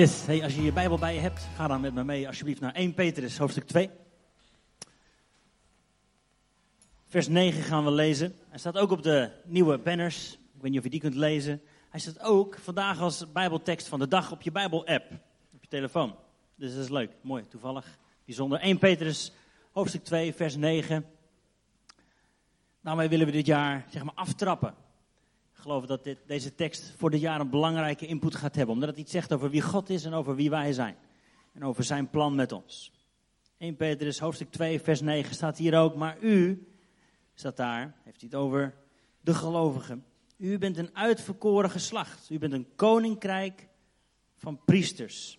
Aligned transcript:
Hey, 0.00 0.42
als 0.42 0.54
je 0.54 0.62
je 0.62 0.72
Bijbel 0.72 0.98
bij 0.98 1.14
je 1.14 1.20
hebt, 1.20 1.48
ga 1.56 1.66
dan 1.66 1.80
met 1.80 1.94
me 1.94 2.04
mee 2.04 2.26
alsjeblieft 2.26 2.60
naar 2.60 2.74
1 2.74 2.94
Petrus, 2.94 3.38
hoofdstuk 3.38 3.64
2. 3.66 3.90
Vers 7.06 7.28
9 7.28 7.62
gaan 7.62 7.84
we 7.84 7.90
lezen. 7.90 8.34
Hij 8.48 8.58
staat 8.58 8.78
ook 8.78 8.90
op 8.90 9.02
de 9.02 9.30
nieuwe 9.44 9.78
banners. 9.78 10.32
Ik 10.32 10.60
weet 10.60 10.70
niet 10.70 10.78
of 10.78 10.84
je 10.84 10.90
die 10.90 11.00
kunt 11.00 11.14
lezen. 11.14 11.62
Hij 11.90 12.00
staat 12.00 12.20
ook 12.20 12.58
vandaag 12.58 13.00
als 13.00 13.32
Bijbeltekst 13.32 13.88
van 13.88 13.98
de 13.98 14.08
dag 14.08 14.32
op 14.32 14.42
je 14.42 14.52
Bijbel-app. 14.52 15.10
Op 15.54 15.62
je 15.62 15.68
telefoon. 15.68 16.14
Dus 16.54 16.74
dat 16.74 16.82
is 16.82 16.90
leuk, 16.90 17.10
mooi, 17.20 17.48
toevallig, 17.48 17.98
bijzonder. 18.24 18.60
1 18.60 18.78
Petrus, 18.78 19.32
hoofdstuk 19.72 20.04
2, 20.04 20.34
vers 20.34 20.56
9. 20.56 21.06
Daarmee 22.80 23.08
willen 23.08 23.26
we 23.26 23.32
dit 23.32 23.46
jaar 23.46 23.86
zeg 23.90 24.04
maar 24.04 24.14
aftrappen. 24.14 24.74
Geloof 25.60 25.86
dat 25.86 26.04
dit, 26.04 26.18
deze 26.26 26.54
tekst 26.54 26.94
voor 26.96 27.10
dit 27.10 27.20
jaar 27.20 27.40
een 27.40 27.50
belangrijke 27.50 28.06
input 28.06 28.34
gaat 28.34 28.54
hebben. 28.54 28.74
Omdat 28.74 28.88
het 28.88 28.98
iets 28.98 29.12
zegt 29.12 29.32
over 29.32 29.50
wie 29.50 29.62
God 29.62 29.90
is 29.90 30.04
en 30.04 30.14
over 30.14 30.34
wie 30.34 30.50
wij 30.50 30.72
zijn. 30.72 30.96
En 31.52 31.64
over 31.64 31.84
zijn 31.84 32.10
plan 32.10 32.34
met 32.34 32.52
ons. 32.52 32.92
1 33.58 33.76
Petrus 33.76 34.18
hoofdstuk 34.18 34.50
2 34.50 34.80
vers 34.80 35.00
9 35.00 35.34
staat 35.34 35.58
hier 35.58 35.78
ook. 35.78 35.94
Maar 35.94 36.18
u, 36.20 36.68
staat 37.34 37.56
daar, 37.56 37.94
heeft 38.04 38.20
hij 38.20 38.28
het 38.30 38.34
over 38.34 38.74
de 39.20 39.34
gelovigen. 39.34 40.04
U 40.36 40.58
bent 40.58 40.76
een 40.76 40.96
uitverkoren 40.96 41.70
geslacht. 41.70 42.30
U 42.30 42.38
bent 42.38 42.52
een 42.52 42.74
koninkrijk 42.76 43.68
van 44.36 44.60
priesters. 44.64 45.38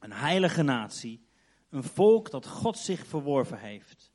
Een 0.00 0.12
heilige 0.12 0.62
natie. 0.62 1.26
Een 1.70 1.84
volk 1.84 2.30
dat 2.30 2.46
God 2.46 2.78
zich 2.78 3.06
verworven 3.06 3.58
heeft. 3.58 4.12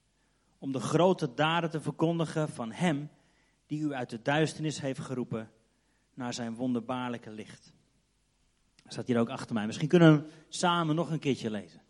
Om 0.60 0.72
de 0.72 0.80
grote 0.80 1.34
daden 1.34 1.70
te 1.70 1.82
verkondigen 1.82 2.50
van 2.50 2.72
hem 2.72 3.10
die 3.74 3.82
u 3.82 3.94
uit 3.94 4.10
de 4.10 4.22
duisternis 4.22 4.82
heeft 4.82 5.00
geroepen 5.00 5.52
naar 6.14 6.34
zijn 6.34 6.56
wonderbaarlijke 6.56 7.32
licht. 7.32 7.74
Dat 8.84 8.92
staat 8.92 9.08
hier 9.08 9.20
ook 9.20 9.30
achter 9.30 9.54
mij. 9.54 9.66
Misschien 9.66 9.88
kunnen 9.88 10.18
we 10.18 10.30
samen 10.50 10.96
nog 10.96 11.12
een 11.12 11.20
keertje 11.20 11.52
lezen. 11.52 11.82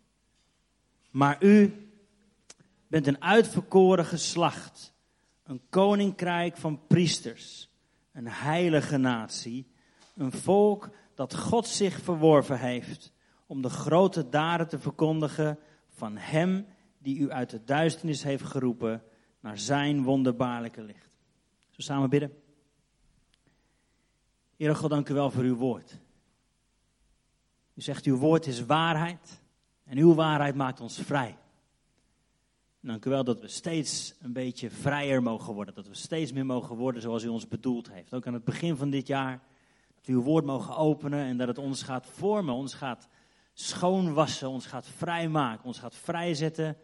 Maar 1.10 1.42
u 1.42 1.88
bent 2.86 3.06
een 3.06 3.22
uitverkoren 3.22 4.04
geslacht, 4.04 4.92
een 5.42 5.60
koninkrijk 5.68 6.56
van 6.56 6.86
priesters, 6.86 7.70
een 8.12 8.28
heilige 8.28 8.96
natie, 8.96 9.66
een 10.16 10.32
volk 10.32 10.90
dat 11.14 11.36
God 11.36 11.66
zich 11.66 12.00
verworven 12.00 12.58
heeft 12.58 13.12
om 13.46 13.62
de 13.62 13.70
grote 13.70 14.28
daden 14.28 14.68
te 14.68 14.78
verkondigen 14.78 15.58
van 15.88 16.16
Hem 16.16 16.66
die 16.98 17.18
u 17.18 17.30
uit 17.30 17.50
de 17.50 17.64
duisternis 17.64 18.22
heeft 18.22 18.44
geroepen 18.44 19.02
naar 19.40 19.58
Zijn 19.58 20.02
wonderbaarlijke 20.02 20.82
licht. 20.82 21.13
Zo 21.74 21.82
samen 21.82 22.10
bidden. 22.10 22.32
Heere 24.56 24.74
God, 24.74 24.90
dank 24.90 25.08
u 25.08 25.14
wel 25.14 25.30
voor 25.30 25.42
uw 25.42 25.56
woord. 25.56 25.98
U 27.74 27.80
zegt, 27.80 28.04
uw 28.04 28.16
woord 28.16 28.46
is 28.46 28.66
waarheid 28.66 29.40
en 29.84 29.98
uw 29.98 30.14
waarheid 30.14 30.54
maakt 30.54 30.80
ons 30.80 30.98
vrij. 30.98 31.38
Dank 32.80 33.04
u 33.04 33.10
wel 33.10 33.24
dat 33.24 33.40
we 33.40 33.48
steeds 33.48 34.14
een 34.20 34.32
beetje 34.32 34.70
vrijer 34.70 35.22
mogen 35.22 35.54
worden. 35.54 35.74
Dat 35.74 35.88
we 35.88 35.94
steeds 35.94 36.32
meer 36.32 36.46
mogen 36.46 36.76
worden 36.76 37.02
zoals 37.02 37.24
u 37.24 37.28
ons 37.28 37.48
bedoeld 37.48 37.90
heeft. 37.90 38.14
Ook 38.14 38.26
aan 38.26 38.34
het 38.34 38.44
begin 38.44 38.76
van 38.76 38.90
dit 38.90 39.06
jaar. 39.06 39.42
Dat 39.94 40.06
we 40.06 40.12
uw 40.12 40.22
woord 40.22 40.44
mogen 40.44 40.76
openen 40.76 41.24
en 41.24 41.36
dat 41.36 41.48
het 41.48 41.58
ons 41.58 41.82
gaat 41.82 42.06
vormen. 42.06 42.54
Ons 42.54 42.74
gaat 42.74 43.08
schoonwassen. 43.52 44.48
Ons 44.48 44.66
gaat 44.66 44.88
vrijmaken. 44.88 45.64
Ons 45.64 45.78
gaat 45.78 45.94
vrijzetten 45.94 46.76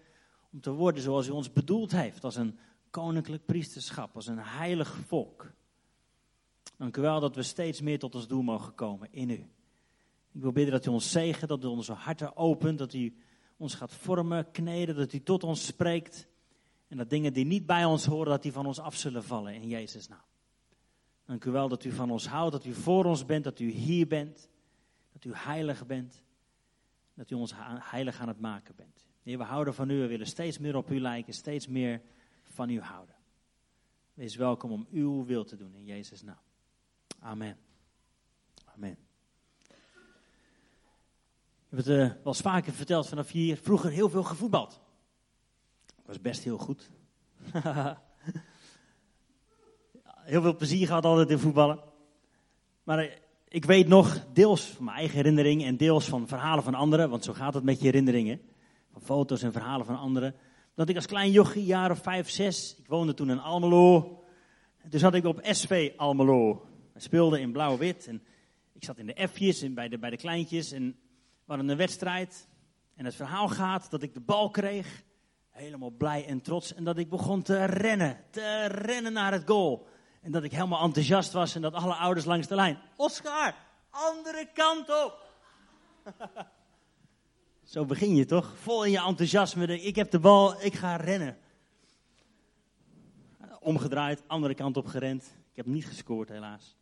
om 0.53 0.61
te 0.61 0.71
worden 0.71 1.03
zoals 1.03 1.27
u 1.27 1.31
ons 1.31 1.53
bedoeld 1.53 1.93
heeft. 1.93 2.25
Als 2.25 2.37
een 2.37 2.59
koninklijk 2.91 3.47
priesterschap, 3.47 4.15
als 4.15 4.27
een 4.27 4.39
heilig 4.39 4.97
volk. 5.07 5.53
Dank 6.77 6.97
u 6.97 7.01
wel 7.01 7.21
dat 7.21 7.37
we 7.37 7.43
steeds 7.43 7.81
meer 7.81 7.99
tot 7.99 8.15
ons 8.15 8.29
doel 8.29 8.43
mogen 8.43 8.75
komen 8.75 9.09
in 9.11 9.31
u. 9.31 9.49
Ik 10.33 10.41
wil 10.41 10.53
bidden 10.53 10.73
dat 10.73 10.87
u 10.87 10.91
ons 10.91 11.11
zegen, 11.11 11.49
dat 11.49 11.65
u 11.65 11.67
onze 11.67 11.93
harten 11.93 12.37
opent, 12.37 12.79
dat 12.79 12.95
u 12.95 13.17
ons 13.57 13.75
gaat 13.75 13.95
vormen, 13.95 14.51
kneden, 14.51 14.97
dat 14.97 15.13
u 15.13 15.23
tot 15.23 15.45
ons 15.45 15.67
spreekt. 15.67 16.29
En 16.89 16.97
dat 16.97 17.11
dingen 17.11 17.33
die 17.33 17.45
niet 17.45 17.67
bij 17.67 17.85
ons 17.85 18.05
horen, 18.05 18.31
dat 18.31 18.43
die 18.43 18.53
van 18.53 18.67
ons 18.67 18.79
af 18.79 18.97
zullen 18.97 19.25
vallen 19.25 19.55
in 19.55 19.69
Jezus' 19.69 20.09
naam. 20.09 20.25
Dank 21.25 21.45
u 21.45 21.51
wel 21.51 21.69
dat 21.69 21.85
u 21.85 21.93
van 21.93 22.11
ons 22.11 22.27
houdt, 22.27 22.53
dat 22.53 22.65
u 22.65 22.75
voor 22.75 23.05
ons 23.05 23.25
bent, 23.25 23.45
dat 23.45 23.61
u 23.61 23.71
hier 23.71 24.07
bent, 24.07 24.49
dat 25.13 25.25
u 25.25 25.31
heilig 25.35 25.87
bent, 25.87 26.23
dat 27.15 27.31
u 27.31 27.35
ons 27.35 27.53
heilig 27.79 28.21
aan 28.21 28.29
het 28.29 28.41
maken 28.41 28.75
bent. 28.77 29.07
Heer, 29.23 29.39
we 29.39 29.45
houden 29.45 29.75
van 29.75 29.91
u, 29.91 30.01
we 30.01 30.07
willen 30.07 30.27
steeds 30.27 30.59
meer 30.59 30.77
op 30.77 30.91
u 30.91 31.01
lijken, 31.01 31.33
steeds 31.33 31.67
meer 31.67 32.03
van 32.61 32.71
u 32.71 32.81
houden. 32.81 33.15
Wees 34.15 34.37
welkom 34.37 34.71
om 34.73 34.87
uw 34.91 35.25
wil 35.25 35.45
te 35.45 35.57
doen 35.57 35.75
in 35.75 35.85
Jezus' 35.85 36.23
naam. 36.23 36.43
Amen. 37.21 37.57
Amen. 38.75 38.97
Ik 41.61 41.69
heb 41.69 41.79
het 41.79 41.89
uh, 41.89 41.97
wel 41.97 42.21
eens 42.25 42.41
vaker 42.41 42.73
verteld 42.73 43.09
vanaf 43.09 43.31
hier. 43.31 43.57
Vroeger 43.57 43.91
heel 43.91 44.09
veel 44.09 44.23
gevoetbald. 44.23 44.81
Ik 45.87 46.07
was 46.07 46.21
best 46.21 46.45
heel 46.45 46.59
goed. 46.59 46.91
heel 50.33 50.43
veel 50.43 50.57
plezier 50.57 50.87
gehad 50.87 51.05
altijd 51.05 51.31
in 51.31 51.39
voetballen. 51.39 51.81
Maar 52.83 53.05
uh, 53.05 53.11
ik 53.49 53.65
weet 53.65 53.89
nog 53.89 54.27
deels 54.33 54.65
van 54.65 54.85
mijn 54.85 54.97
eigen 54.97 55.17
herinnering 55.17 55.65
en 55.65 55.77
deels 55.77 56.09
van 56.09 56.29
verhalen 56.29 56.65
van 56.65 56.75
anderen. 56.75 57.11
Want 57.11 57.25
zo 57.25 57.33
gaat 57.33 57.55
het 57.55 57.65
met 57.65 57.79
je 57.79 57.85
herinneringen. 57.85 58.41
Van 58.93 59.03
foto's 59.03 59.43
en 59.43 59.53
verhalen 59.53 59.87
van 59.87 59.99
anderen 59.99 60.35
dat 60.81 60.89
ik 60.89 60.97
als 60.97 61.07
klein 61.07 61.31
jochie, 61.31 61.65
jaar 61.65 61.91
of 61.91 62.03
vijf, 62.03 62.31
zes, 62.31 62.77
ik 62.79 62.87
woonde 62.87 63.15
toen 63.15 63.31
in 63.31 63.41
Almelo. 63.41 64.19
Dus 64.89 65.01
zat 65.01 65.15
ik 65.15 65.25
op 65.25 65.41
SV 65.43 65.93
Almelo. 65.97 66.67
We 66.93 67.01
speelden 67.01 67.41
in 67.41 67.53
blauw-wit 67.53 68.07
en 68.07 68.23
ik 68.73 68.85
zat 68.85 68.99
in 68.99 69.07
de 69.07 69.29
F'jes 69.29 69.63
en 69.63 69.75
bij 69.75 69.89
de, 69.89 69.99
bij 69.99 70.11
de 70.11 70.17
kleintjes 70.17 70.73
en 70.73 70.87
we 71.45 71.45
hadden 71.47 71.69
een 71.69 71.77
wedstrijd. 71.77 72.49
En 72.97 73.05
het 73.05 73.15
verhaal 73.15 73.49
gaat 73.49 73.91
dat 73.91 74.03
ik 74.03 74.15
de 74.15 74.21
bal 74.21 74.51
kreeg, 74.51 75.03
helemaal 75.51 75.91
blij 75.91 76.27
en 76.27 76.41
trots. 76.41 76.75
En 76.75 76.85
dat 76.85 76.99
ik 76.99 77.09
begon 77.09 77.43
te 77.43 77.65
rennen, 77.65 78.25
te 78.31 78.67
rennen 78.67 79.13
naar 79.13 79.33
het 79.33 79.47
goal. 79.47 79.87
En 80.23 80.33
dat 80.33 80.43
ik 80.43 80.53
helemaal 80.53 80.83
enthousiast 80.83 81.33
was 81.33 81.55
en 81.55 81.63
dat 81.63 81.75
alle 81.75 81.95
ouders 81.95 82.27
langs 82.27 82.47
de 82.47 82.55
lijn. 82.55 82.79
Oscar, 82.97 83.55
andere 83.91 84.49
kant 84.53 84.89
op. 85.05 85.29
Zo 87.71 87.85
begin 87.85 88.15
je 88.15 88.25
toch? 88.25 88.57
Vol 88.57 88.85
in 88.85 88.91
je 88.91 89.03
enthousiasme. 89.03 89.81
Ik 89.81 89.97
heb 89.97 90.11
de 90.11 90.19
bal, 90.19 90.63
ik 90.63 90.75
ga 90.75 90.97
rennen. 90.97 91.39
Omgedraaid, 93.61 94.23
andere 94.27 94.55
kant 94.55 94.77
op 94.77 94.87
gerend. 94.87 95.23
Ik 95.51 95.57
heb 95.57 95.67
niet 95.67 95.87
gescoord 95.87 96.29
helaas. 96.29 96.77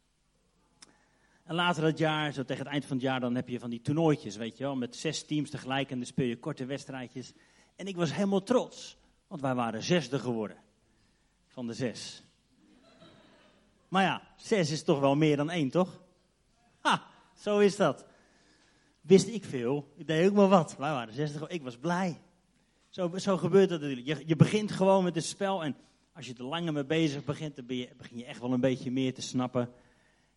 En 1.45 1.55
later 1.55 1.83
dat 1.83 1.99
jaar, 1.99 2.33
zo 2.33 2.45
tegen 2.45 2.65
het 2.65 2.73
eind 2.73 2.85
van 2.85 2.97
het 2.97 3.05
jaar, 3.05 3.21
dan 3.21 3.35
heb 3.35 3.49
je 3.49 3.59
van 3.59 3.71
die 3.71 3.81
toernooitjes, 3.81 4.37
weet 4.37 4.59
je 4.59 4.65
wel. 4.65 4.77
Met 4.77 4.97
zes 4.97 5.25
teams 5.25 5.51
tegelijk 5.51 5.91
en 5.91 5.97
dan 5.97 6.07
speel 6.07 6.27
je 6.27 6.39
korte 6.39 6.65
wedstrijdjes. 6.65 7.33
En 7.77 7.87
ik 7.87 7.97
was 7.97 8.15
helemaal 8.15 8.43
trots, 8.43 8.97
want 9.27 9.41
wij 9.41 9.55
waren 9.55 9.83
zesde 9.83 10.19
geworden. 10.19 10.57
Van 11.47 11.67
de 11.67 11.75
zes. 11.75 12.23
Maar 13.89 14.03
ja, 14.03 14.23
zes 14.37 14.71
is 14.71 14.83
toch 14.83 15.01
wel 15.01 15.17
meer 15.17 15.37
dan 15.37 15.51
één, 15.51 15.71
toch? 15.71 16.01
Ha, 16.81 17.07
zo 17.35 17.59
is 17.59 17.77
dat 17.77 18.07
wist 19.09 19.29
ik 19.29 19.45
veel. 19.45 19.93
Ik 19.97 20.07
deed 20.07 20.29
ook 20.29 20.37
maar 20.37 20.49
wat. 20.49 20.77
Wij 20.77 20.91
waren 20.91 21.15
60, 21.15 21.49
ik 21.49 21.63
was 21.63 21.77
blij. 21.77 22.21
Zo, 22.89 23.17
zo 23.17 23.37
gebeurt 23.37 23.69
dat 23.69 23.81
natuurlijk. 23.81 24.07
Je, 24.07 24.23
je 24.27 24.37
begint 24.37 24.73
gewoon 24.73 25.05
met 25.05 25.15
het 25.15 25.25
spel 25.25 25.65
en 25.65 25.77
als 26.13 26.27
je 26.27 26.35
er 26.35 26.45
langer 26.45 26.73
mee 26.73 26.85
bezig 26.85 27.25
begint, 27.25 27.57
dan 27.57 27.67
begin 27.67 28.19
je 28.19 28.25
echt 28.25 28.41
wel 28.41 28.53
een 28.53 28.61
beetje 28.61 28.91
meer 28.91 29.15
te 29.15 29.23
snappen. 29.23 29.71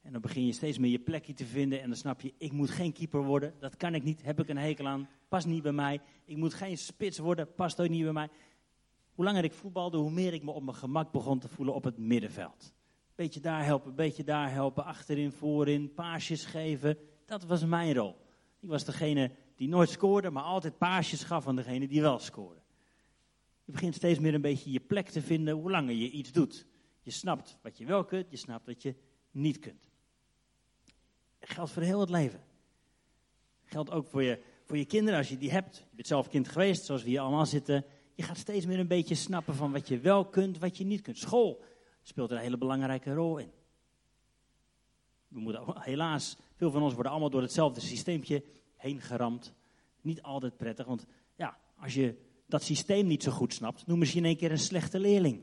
En 0.01 0.11
dan 0.11 0.21
begin 0.21 0.45
je 0.45 0.53
steeds 0.53 0.77
meer 0.77 0.91
je 0.91 0.99
plekje 0.99 1.33
te 1.33 1.45
vinden 1.45 1.81
en 1.81 1.87
dan 1.87 1.97
snap 1.97 2.21
je, 2.21 2.33
ik 2.37 2.51
moet 2.51 2.69
geen 2.69 2.93
keeper 2.93 3.23
worden. 3.23 3.53
Dat 3.59 3.77
kan 3.77 3.95
ik 3.95 4.03
niet, 4.03 4.23
heb 4.23 4.39
ik 4.39 4.49
een 4.49 4.57
hekel 4.57 4.87
aan, 4.87 5.09
past 5.27 5.47
niet 5.47 5.63
bij 5.63 5.71
mij. 5.71 6.01
Ik 6.25 6.37
moet 6.37 6.53
geen 6.53 6.77
spits 6.77 7.17
worden, 7.17 7.53
past 7.55 7.81
ook 7.81 7.89
niet 7.89 8.03
bij 8.03 8.13
mij. 8.13 8.29
Hoe 9.13 9.25
langer 9.25 9.43
ik 9.43 9.53
voetbalde, 9.53 9.97
hoe 9.97 10.11
meer 10.11 10.33
ik 10.33 10.43
me 10.43 10.51
op 10.51 10.63
mijn 10.63 10.77
gemak 10.77 11.11
begon 11.11 11.39
te 11.39 11.47
voelen 11.47 11.73
op 11.73 11.83
het 11.83 11.97
middenveld. 11.97 12.73
Beetje 13.15 13.39
daar 13.39 13.65
helpen, 13.65 13.95
beetje 13.95 14.23
daar 14.23 14.51
helpen, 14.51 14.85
achterin, 14.85 15.31
voorin, 15.31 15.93
paasjes 15.93 16.45
geven. 16.45 16.97
Dat 17.25 17.43
was 17.43 17.65
mijn 17.65 17.93
rol. 17.93 18.15
Ik 18.61 18.69
was 18.69 18.85
degene 18.85 19.31
die 19.55 19.67
nooit 19.67 19.89
scoorde, 19.89 20.29
maar 20.29 20.43
altijd 20.43 20.77
paasjes 20.77 21.23
gaf 21.23 21.47
aan 21.47 21.55
degene 21.55 21.87
die 21.87 22.01
wel 22.01 22.19
scoorde. 22.19 22.61
Je 23.65 23.71
begint 23.71 23.95
steeds 23.95 24.19
meer 24.19 24.33
een 24.33 24.41
beetje 24.41 24.71
je 24.71 24.79
plek 24.79 25.09
te 25.09 25.21
vinden 25.21 25.53
hoe 25.53 25.71
langer 25.71 25.93
je 25.93 26.09
iets 26.09 26.31
doet. 26.31 26.65
Je 27.01 27.11
snapt 27.11 27.57
wat 27.61 27.77
je 27.77 27.85
wel 27.85 28.05
kunt, 28.05 28.29
je 28.29 28.37
snapt 28.37 28.65
wat 28.65 28.81
je 28.81 28.95
niet 29.31 29.59
kunt. 29.59 29.89
Dat 31.39 31.49
geldt 31.49 31.71
voor 31.71 31.83
heel 31.83 31.99
het 31.99 32.09
leven. 32.09 32.43
Geldt 33.63 33.91
ook 33.91 34.07
voor 34.07 34.23
je, 34.23 34.41
voor 34.63 34.77
je 34.77 34.85
kinderen 34.85 35.19
als 35.19 35.29
je 35.29 35.37
die 35.37 35.51
hebt. 35.51 35.77
Je 35.77 35.95
bent 35.95 36.07
zelf 36.07 36.29
kind 36.29 36.47
geweest, 36.47 36.85
zoals 36.85 37.03
we 37.03 37.09
hier 37.09 37.19
allemaal 37.19 37.45
zitten. 37.45 37.85
Je 38.13 38.23
gaat 38.23 38.37
steeds 38.37 38.65
meer 38.65 38.79
een 38.79 38.87
beetje 38.87 39.15
snappen 39.15 39.55
van 39.55 39.71
wat 39.71 39.87
je 39.87 39.99
wel 39.99 40.25
kunt, 40.25 40.57
wat 40.57 40.77
je 40.77 40.83
niet 40.83 41.01
kunt. 41.01 41.17
School 41.17 41.63
speelt 42.01 42.31
er 42.31 42.37
een 42.37 42.43
hele 42.43 42.57
belangrijke 42.57 43.13
rol 43.13 43.37
in. 43.37 43.51
We 45.27 45.39
moeten 45.39 45.81
helaas 45.81 46.37
veel 46.61 46.71
van 46.71 46.81
ons 46.81 46.93
worden 46.93 47.11
allemaal 47.11 47.29
door 47.29 47.41
hetzelfde 47.41 47.81
systeempje 47.81 48.43
heen 48.75 49.01
geramd. 49.01 49.53
Niet 50.01 50.21
altijd 50.21 50.57
prettig, 50.57 50.85
want 50.85 51.05
ja, 51.35 51.57
als 51.77 51.93
je 51.93 52.15
dat 52.47 52.63
systeem 52.63 53.07
niet 53.07 53.23
zo 53.23 53.31
goed 53.31 53.53
snapt, 53.53 53.87
noem 53.87 54.03
je 54.03 54.13
in 54.13 54.25
één 54.25 54.37
keer 54.37 54.51
een 54.51 54.57
slechte 54.57 54.99
leerling. 54.99 55.41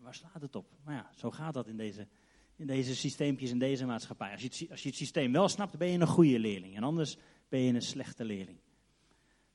Waar 0.00 0.14
slaat 0.14 0.40
het 0.40 0.56
op? 0.56 0.66
Maar 0.84 0.94
ja, 0.94 1.10
zo 1.16 1.30
gaat 1.30 1.54
dat 1.54 1.66
in 1.66 1.76
deze 1.76 2.08
in 2.56 2.66
deze 2.66 2.96
systeempjes 2.96 3.50
in 3.50 3.58
deze 3.58 3.86
maatschappij. 3.86 4.32
Als 4.32 4.40
je, 4.40 4.48
het, 4.48 4.70
als 4.70 4.82
je 4.82 4.88
het 4.88 4.98
systeem 4.98 5.32
wel 5.32 5.48
snapt, 5.48 5.78
ben 5.78 5.88
je 5.88 5.98
een 5.98 6.06
goede 6.06 6.38
leerling. 6.38 6.76
En 6.76 6.82
anders 6.82 7.16
ben 7.48 7.60
je 7.60 7.74
een 7.74 7.82
slechte 7.82 8.24
leerling. 8.24 8.58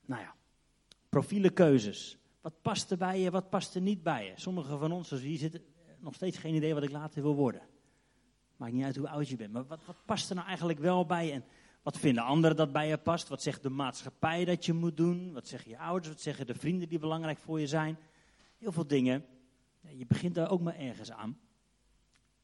Nou 0.06 0.22
ja, 0.22 0.34
profiele 1.08 1.50
keuzes. 1.50 2.18
Wat 2.40 2.62
past 2.62 2.90
er 2.90 2.96
bij 2.96 3.20
je, 3.20 3.30
wat 3.30 3.50
past 3.50 3.74
er 3.74 3.80
niet 3.80 4.02
bij 4.02 4.26
je? 4.26 4.32
Sommigen 4.36 4.78
van 4.78 4.92
ons, 4.92 5.08
zoals 5.08 5.22
hier 5.22 5.38
zitten, 5.38 5.62
nog 5.98 6.14
steeds 6.14 6.38
geen 6.38 6.54
idee 6.54 6.74
wat 6.74 6.82
ik 6.82 6.90
later 6.90 7.22
wil 7.22 7.34
worden. 7.34 7.62
Maakt 8.64 8.76
niet 8.76 8.84
uit 8.84 8.96
hoe 8.96 9.08
oud 9.08 9.28
je 9.28 9.36
bent. 9.36 9.52
Maar 9.52 9.66
wat, 9.66 9.80
past 10.04 10.28
er 10.28 10.34
nou 10.34 10.46
eigenlijk 10.46 10.78
wel 10.78 11.06
bij? 11.06 11.32
En 11.32 11.44
wat 11.82 11.98
vinden 11.98 12.24
anderen 12.24 12.56
dat 12.56 12.72
bij 12.72 12.88
je 12.88 12.98
past? 12.98 13.28
Wat 13.28 13.42
zegt 13.42 13.62
de 13.62 13.68
maatschappij 13.68 14.44
dat 14.44 14.66
je 14.66 14.72
moet 14.72 14.96
doen? 14.96 15.32
Wat 15.32 15.48
zeggen 15.48 15.70
je 15.70 15.78
ouders? 15.78 16.08
Wat 16.08 16.20
zeggen 16.20 16.46
de 16.46 16.54
vrienden 16.54 16.88
die 16.88 16.98
belangrijk 16.98 17.38
voor 17.38 17.60
je 17.60 17.66
zijn? 17.66 17.98
Heel 18.58 18.72
veel 18.72 18.86
dingen. 18.86 19.24
Je 19.80 20.06
begint 20.06 20.34
daar 20.34 20.50
ook 20.50 20.60
maar 20.60 20.76
ergens 20.76 21.12
aan. 21.12 21.38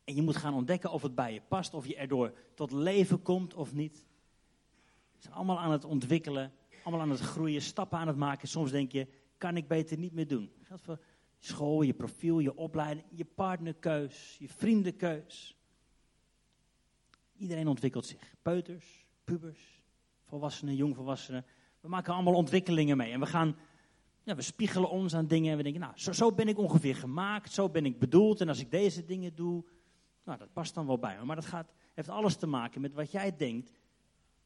En 0.04 0.14
je 0.14 0.22
moet 0.22 0.36
gaan 0.36 0.54
ontdekken 0.54 0.90
of 0.90 1.02
het 1.02 1.14
bij 1.14 1.32
je 1.32 1.42
past, 1.48 1.74
of 1.74 1.86
je 1.86 1.96
erdoor 1.96 2.32
tot 2.54 2.72
leven 2.72 3.22
komt 3.22 3.54
of 3.54 3.72
niet. 3.72 4.06
We 5.12 5.22
zijn 5.22 5.34
allemaal 5.34 5.58
aan 5.58 5.72
het 5.72 5.84
ontwikkelen, 5.84 6.52
allemaal 6.82 7.00
aan 7.00 7.10
het 7.10 7.20
groeien, 7.20 7.62
stappen 7.62 7.98
aan 7.98 8.06
het 8.06 8.16
maken. 8.16 8.48
Soms 8.48 8.70
denk 8.70 8.92
je, 8.92 9.06
kan 9.38 9.56
ik 9.56 9.68
beter 9.68 9.98
niet 9.98 10.12
meer 10.12 10.26
doen. 10.26 10.50
Dat 10.58 10.66
geldt 10.66 10.82
voor 10.82 11.00
school, 11.38 11.82
je 11.82 11.94
profiel, 11.94 12.38
je 12.38 12.56
opleiding, 12.56 13.06
je 13.10 13.24
partnerkeus, 13.24 14.36
je 14.38 14.48
vriendenkeus. 14.48 15.54
Iedereen 17.40 17.68
ontwikkelt 17.68 18.06
zich. 18.06 18.34
Peuters, 18.42 19.06
pubers, 19.24 19.82
volwassenen, 20.24 20.76
jongvolwassenen. 20.76 21.44
We 21.80 21.88
maken 21.88 22.14
allemaal 22.14 22.34
ontwikkelingen 22.34 22.96
mee. 22.96 23.12
En 23.12 23.20
we 23.20 23.26
gaan, 23.26 23.56
ja, 24.22 24.34
we 24.34 24.42
spiegelen 24.42 24.90
ons 24.90 25.14
aan 25.14 25.26
dingen 25.26 25.50
en 25.50 25.56
we 25.56 25.62
denken, 25.62 25.80
nou, 25.80 26.14
zo, 26.14 26.32
ben 26.32 26.48
ik 26.48 26.58
ongeveer 26.58 26.96
gemaakt, 26.96 27.52
zo 27.52 27.68
ben 27.68 27.84
ik 27.84 27.98
bedoeld. 27.98 28.40
En 28.40 28.48
als 28.48 28.60
ik 28.60 28.70
deze 28.70 29.04
dingen 29.04 29.34
doe, 29.34 29.64
nou, 30.24 30.38
dat 30.38 30.52
past 30.52 30.74
dan 30.74 30.86
wel 30.86 30.98
bij 30.98 31.16
me. 31.18 31.24
Maar 31.24 31.36
dat 31.36 31.46
gaat, 31.46 31.72
heeft 31.94 32.08
alles 32.08 32.36
te 32.36 32.46
maken 32.46 32.80
met 32.80 32.94
wat 32.94 33.10
jij 33.10 33.36
denkt 33.36 33.80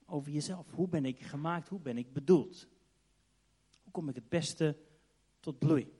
over 0.07 0.33
jezelf. 0.33 0.71
Hoe 0.71 0.89
ben 0.89 1.05
ik 1.05 1.21
gemaakt? 1.21 1.69
Hoe 1.69 1.81
ben 1.81 1.99
ik 1.99 2.13
bedoeld? 2.13 2.69
Hoe 3.83 3.93
kom 3.93 4.09
ik 4.09 4.15
het 4.15 4.29
beste 4.29 4.77
tot 5.41 5.59
bloei? 5.59 5.93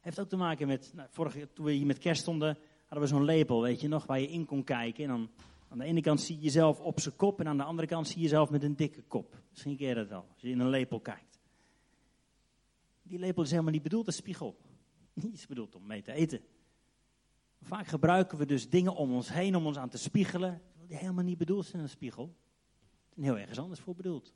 Heeft 0.00 0.20
ook 0.20 0.28
te 0.28 0.36
maken 0.36 0.66
met, 0.66 0.92
nou, 0.94 1.08
vorige, 1.10 1.48
toen 1.52 1.64
we 1.64 1.72
hier 1.72 1.86
met 1.86 1.98
kerst 1.98 2.20
stonden, 2.20 2.58
hadden 2.86 3.00
we 3.00 3.14
zo'n 3.14 3.24
label, 3.24 3.62
weet 3.62 3.80
je 3.80 3.88
nog, 3.88 4.06
waar 4.06 4.20
je 4.20 4.30
in 4.30 4.44
kon 4.44 4.64
kijken. 4.64 5.04
En 5.04 5.10
dan 5.10 5.28
aan 5.74 5.80
de 5.80 5.86
ene 5.86 6.00
kant 6.00 6.20
zie 6.20 6.36
je 6.36 6.42
jezelf 6.42 6.80
op 6.80 7.00
zijn 7.00 7.16
kop 7.16 7.40
en 7.40 7.48
aan 7.48 7.56
de 7.56 7.62
andere 7.62 7.88
kant 7.88 8.06
zie 8.06 8.16
je 8.16 8.22
jezelf 8.22 8.50
met 8.50 8.62
een 8.62 8.76
dikke 8.76 9.02
kop. 9.02 9.40
Misschien 9.50 9.76
ken 9.76 9.88
je 9.88 9.94
dat 9.94 10.12
al, 10.12 10.26
als 10.32 10.42
je 10.42 10.48
in 10.48 10.60
een 10.60 10.68
lepel 10.68 11.00
kijkt. 11.00 11.38
Die 13.02 13.18
lepel 13.18 13.42
is 13.42 13.50
helemaal 13.50 13.72
niet 13.72 13.82
bedoeld 13.82 14.06
als 14.06 14.16
spiegel. 14.16 14.56
Niet 15.12 15.34
is 15.34 15.46
bedoeld 15.46 15.74
om 15.74 15.86
mee 15.86 16.02
te 16.02 16.12
eten. 16.12 16.40
Vaak 17.62 17.86
gebruiken 17.86 18.38
we 18.38 18.46
dus 18.46 18.68
dingen 18.68 18.94
om 18.94 19.12
ons 19.12 19.32
heen 19.32 19.56
om 19.56 19.66
ons 19.66 19.76
aan 19.76 19.88
te 19.88 19.98
spiegelen, 19.98 20.62
die 20.86 20.96
helemaal 20.96 21.24
niet 21.24 21.38
bedoeld 21.38 21.66
zijn 21.66 21.82
een 21.82 21.88
spiegel. 21.88 22.34
zijn 23.14 23.26
heel 23.26 23.38
ergens 23.38 23.58
anders 23.58 23.80
voor 23.80 23.94
bedoeld. 23.94 24.34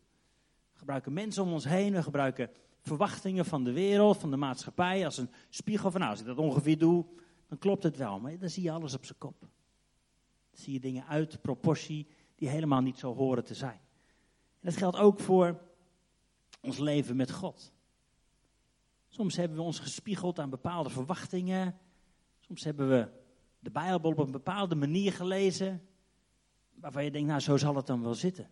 We 0.72 0.78
gebruiken 0.78 1.12
mensen 1.12 1.42
om 1.42 1.52
ons 1.52 1.64
heen, 1.64 1.92
we 1.92 2.02
gebruiken 2.02 2.50
verwachtingen 2.80 3.44
van 3.44 3.64
de 3.64 3.72
wereld, 3.72 4.16
van 4.16 4.30
de 4.30 4.36
maatschappij, 4.36 5.04
als 5.04 5.18
een 5.18 5.30
spiegel 5.48 5.90
van 5.90 6.00
nou, 6.00 6.12
als 6.12 6.20
ik 6.20 6.26
dat 6.26 6.38
ongeveer 6.38 6.78
doe, 6.78 7.04
dan 7.48 7.58
klopt 7.58 7.82
het 7.82 7.96
wel. 7.96 8.20
Maar 8.20 8.38
dan 8.38 8.50
zie 8.50 8.62
je 8.62 8.70
alles 8.70 8.94
op 8.94 9.04
zijn 9.04 9.18
kop. 9.18 9.48
Zie 10.58 10.72
je 10.72 10.80
dingen 10.80 11.06
uit 11.06 11.42
proportie 11.42 12.06
die 12.34 12.48
helemaal 12.48 12.80
niet 12.80 12.98
zo 12.98 13.14
horen 13.14 13.44
te 13.44 13.54
zijn. 13.54 13.80
En 14.60 14.68
dat 14.70 14.76
geldt 14.76 14.96
ook 14.96 15.20
voor 15.20 15.60
ons 16.60 16.78
leven 16.78 17.16
met 17.16 17.32
God. 17.32 17.72
Soms 19.08 19.36
hebben 19.36 19.56
we 19.56 19.62
ons 19.62 19.78
gespiegeld 19.78 20.38
aan 20.38 20.50
bepaalde 20.50 20.90
verwachtingen, 20.90 21.78
Soms 22.48 22.64
hebben 22.64 22.88
we 22.88 23.08
de 23.58 23.70
Bijbel 23.70 24.10
op 24.10 24.18
een 24.18 24.30
bepaalde 24.30 24.74
manier 24.74 25.12
gelezen, 25.12 25.88
waarvan 26.74 27.04
je 27.04 27.10
denkt, 27.10 27.28
nou 27.28 27.40
zo 27.40 27.56
zal 27.56 27.74
het 27.76 27.86
dan 27.86 28.02
wel 28.02 28.14
zitten. 28.14 28.50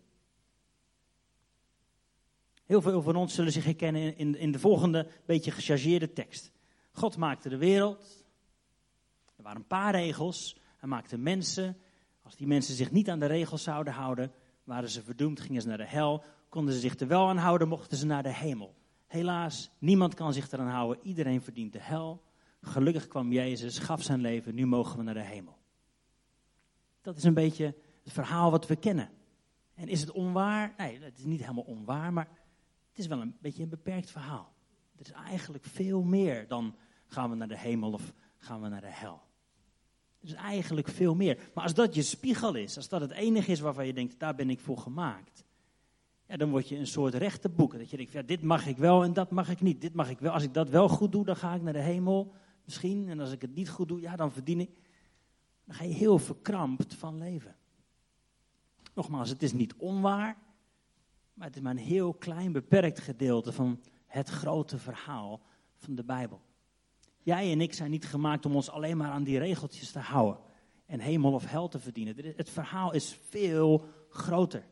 Heel 2.65 2.81
veel 2.81 3.01
van 3.01 3.15
ons 3.15 3.33
zullen 3.33 3.51
zich 3.51 3.63
herkennen 3.63 4.17
in, 4.17 4.35
in 4.35 4.51
de 4.51 4.59
volgende 4.59 5.07
beetje 5.25 5.51
gechargeerde 5.51 6.13
tekst. 6.13 6.51
God 6.91 7.17
maakte 7.17 7.49
de 7.49 7.57
wereld. 7.57 8.25
Er 9.35 9.43
waren 9.43 9.61
een 9.61 9.67
paar 9.67 9.91
regels. 9.91 10.57
Hij 10.77 10.89
maakte 10.89 11.17
mensen. 11.17 11.77
Als 12.27 12.35
die 12.35 12.47
mensen 12.47 12.75
zich 12.75 12.91
niet 12.91 13.09
aan 13.09 13.19
de 13.19 13.25
regels 13.25 13.63
zouden 13.63 13.93
houden, 13.93 14.31
waren 14.63 14.89
ze 14.89 15.03
verdoemd, 15.03 15.39
gingen 15.39 15.61
ze 15.61 15.67
naar 15.67 15.77
de 15.77 15.87
hel. 15.87 16.23
Konden 16.49 16.73
ze 16.73 16.79
zich 16.79 16.99
er 16.99 17.07
wel 17.07 17.27
aan 17.27 17.37
houden, 17.37 17.67
mochten 17.67 17.97
ze 17.97 18.05
naar 18.05 18.23
de 18.23 18.33
hemel. 18.33 18.75
Helaas, 19.07 19.69
niemand 19.77 20.13
kan 20.13 20.33
zich 20.33 20.51
eraan 20.51 20.67
houden. 20.67 21.05
Iedereen 21.05 21.41
verdient 21.41 21.73
de 21.73 21.81
hel. 21.81 22.23
Gelukkig 22.61 23.07
kwam 23.07 23.31
Jezus, 23.31 23.79
gaf 23.79 24.03
zijn 24.03 24.21
leven, 24.21 24.55
nu 24.55 24.65
mogen 24.65 24.97
we 24.97 25.03
naar 25.03 25.13
de 25.13 25.23
hemel. 25.23 25.57
Dat 27.01 27.17
is 27.17 27.23
een 27.23 27.33
beetje 27.33 27.75
het 28.03 28.13
verhaal 28.13 28.51
wat 28.51 28.67
we 28.67 28.75
kennen. 28.75 29.09
En 29.73 29.87
is 29.87 30.01
het 30.01 30.11
onwaar? 30.11 30.73
Nee, 30.77 30.99
het 30.99 31.17
is 31.17 31.25
niet 31.25 31.41
helemaal 31.41 31.63
onwaar, 31.63 32.13
maar 32.13 32.27
het 32.89 32.99
is 32.99 33.07
wel 33.07 33.21
een 33.21 33.37
beetje 33.41 33.63
een 33.63 33.69
beperkt 33.69 34.11
verhaal. 34.11 34.53
Het 34.95 35.07
is 35.07 35.13
eigenlijk 35.13 35.65
veel 35.65 36.03
meer 36.03 36.47
dan 36.47 36.75
gaan 37.05 37.29
we 37.29 37.35
naar 37.35 37.47
de 37.47 37.57
hemel 37.57 37.91
of 37.91 38.13
gaan 38.37 38.61
we 38.61 38.67
naar 38.67 38.81
de 38.81 38.91
hel. 38.91 39.25
Is 40.27 40.33
eigenlijk 40.33 40.87
veel 40.87 41.15
meer. 41.15 41.49
Maar 41.53 41.63
als 41.63 41.73
dat 41.73 41.95
je 41.95 42.01
spiegel 42.01 42.55
is, 42.55 42.75
als 42.75 42.89
dat 42.89 43.01
het 43.01 43.11
enige 43.11 43.51
is 43.51 43.59
waarvan 43.59 43.85
je 43.85 43.93
denkt, 43.93 44.19
daar 44.19 44.35
ben 44.35 44.49
ik 44.49 44.59
voor 44.59 44.77
gemaakt. 44.77 45.45
Ja, 46.27 46.37
dan 46.37 46.49
word 46.49 46.69
je 46.69 46.77
een 46.77 46.87
soort 46.87 47.13
rechte 47.13 47.49
boek. 47.49 47.77
Dat 47.77 47.89
je 47.89 47.97
denkt, 47.97 48.11
ja, 48.11 48.21
dit 48.21 48.41
mag 48.41 48.67
ik 48.67 48.77
wel 48.77 49.03
en 49.03 49.13
dat 49.13 49.31
mag 49.31 49.49
ik 49.49 49.61
niet. 49.61 49.81
Dit 49.81 49.93
mag 49.93 50.09
ik 50.09 50.19
wel. 50.19 50.31
Als 50.31 50.43
ik 50.43 50.53
dat 50.53 50.69
wel 50.69 50.89
goed 50.89 51.11
doe, 51.11 51.25
dan 51.25 51.35
ga 51.35 51.53
ik 51.53 51.61
naar 51.61 51.73
de 51.73 51.79
hemel 51.79 52.33
misschien. 52.65 53.09
En 53.09 53.19
als 53.19 53.31
ik 53.31 53.41
het 53.41 53.55
niet 53.55 53.69
goed 53.69 53.87
doe, 53.87 54.01
ja, 54.01 54.15
dan 54.15 54.31
verdien 54.31 54.59
ik. 54.59 54.79
Dan 55.65 55.75
ga 55.75 55.83
je 55.83 55.93
heel 55.93 56.17
verkrampt 56.17 56.93
van 56.93 57.17
leven. 57.17 57.55
Nogmaals, 58.93 59.29
het 59.29 59.43
is 59.43 59.53
niet 59.53 59.75
onwaar, 59.75 60.37
maar 61.33 61.47
het 61.47 61.55
is 61.55 61.61
maar 61.61 61.71
een 61.71 61.77
heel 61.77 62.13
klein, 62.13 62.51
beperkt 62.51 62.99
gedeelte 62.99 63.51
van 63.51 63.81
het 64.05 64.29
grote 64.29 64.77
verhaal 64.77 65.41
van 65.75 65.95
de 65.95 66.03
Bijbel. 66.03 66.41
Jij 67.27 67.51
en 67.51 67.61
ik 67.61 67.73
zijn 67.73 67.91
niet 67.91 68.05
gemaakt 68.05 68.45
om 68.45 68.55
ons 68.55 68.69
alleen 68.69 68.97
maar 68.97 69.11
aan 69.11 69.23
die 69.23 69.39
regeltjes 69.39 69.91
te 69.91 69.99
houden 69.99 70.41
en 70.85 70.99
hemel 70.99 71.33
of 71.33 71.45
hel 71.45 71.67
te 71.67 71.79
verdienen. 71.79 72.15
Het 72.35 72.49
verhaal 72.49 72.93
is 72.93 73.17
veel 73.29 73.85
groter. 74.09 74.63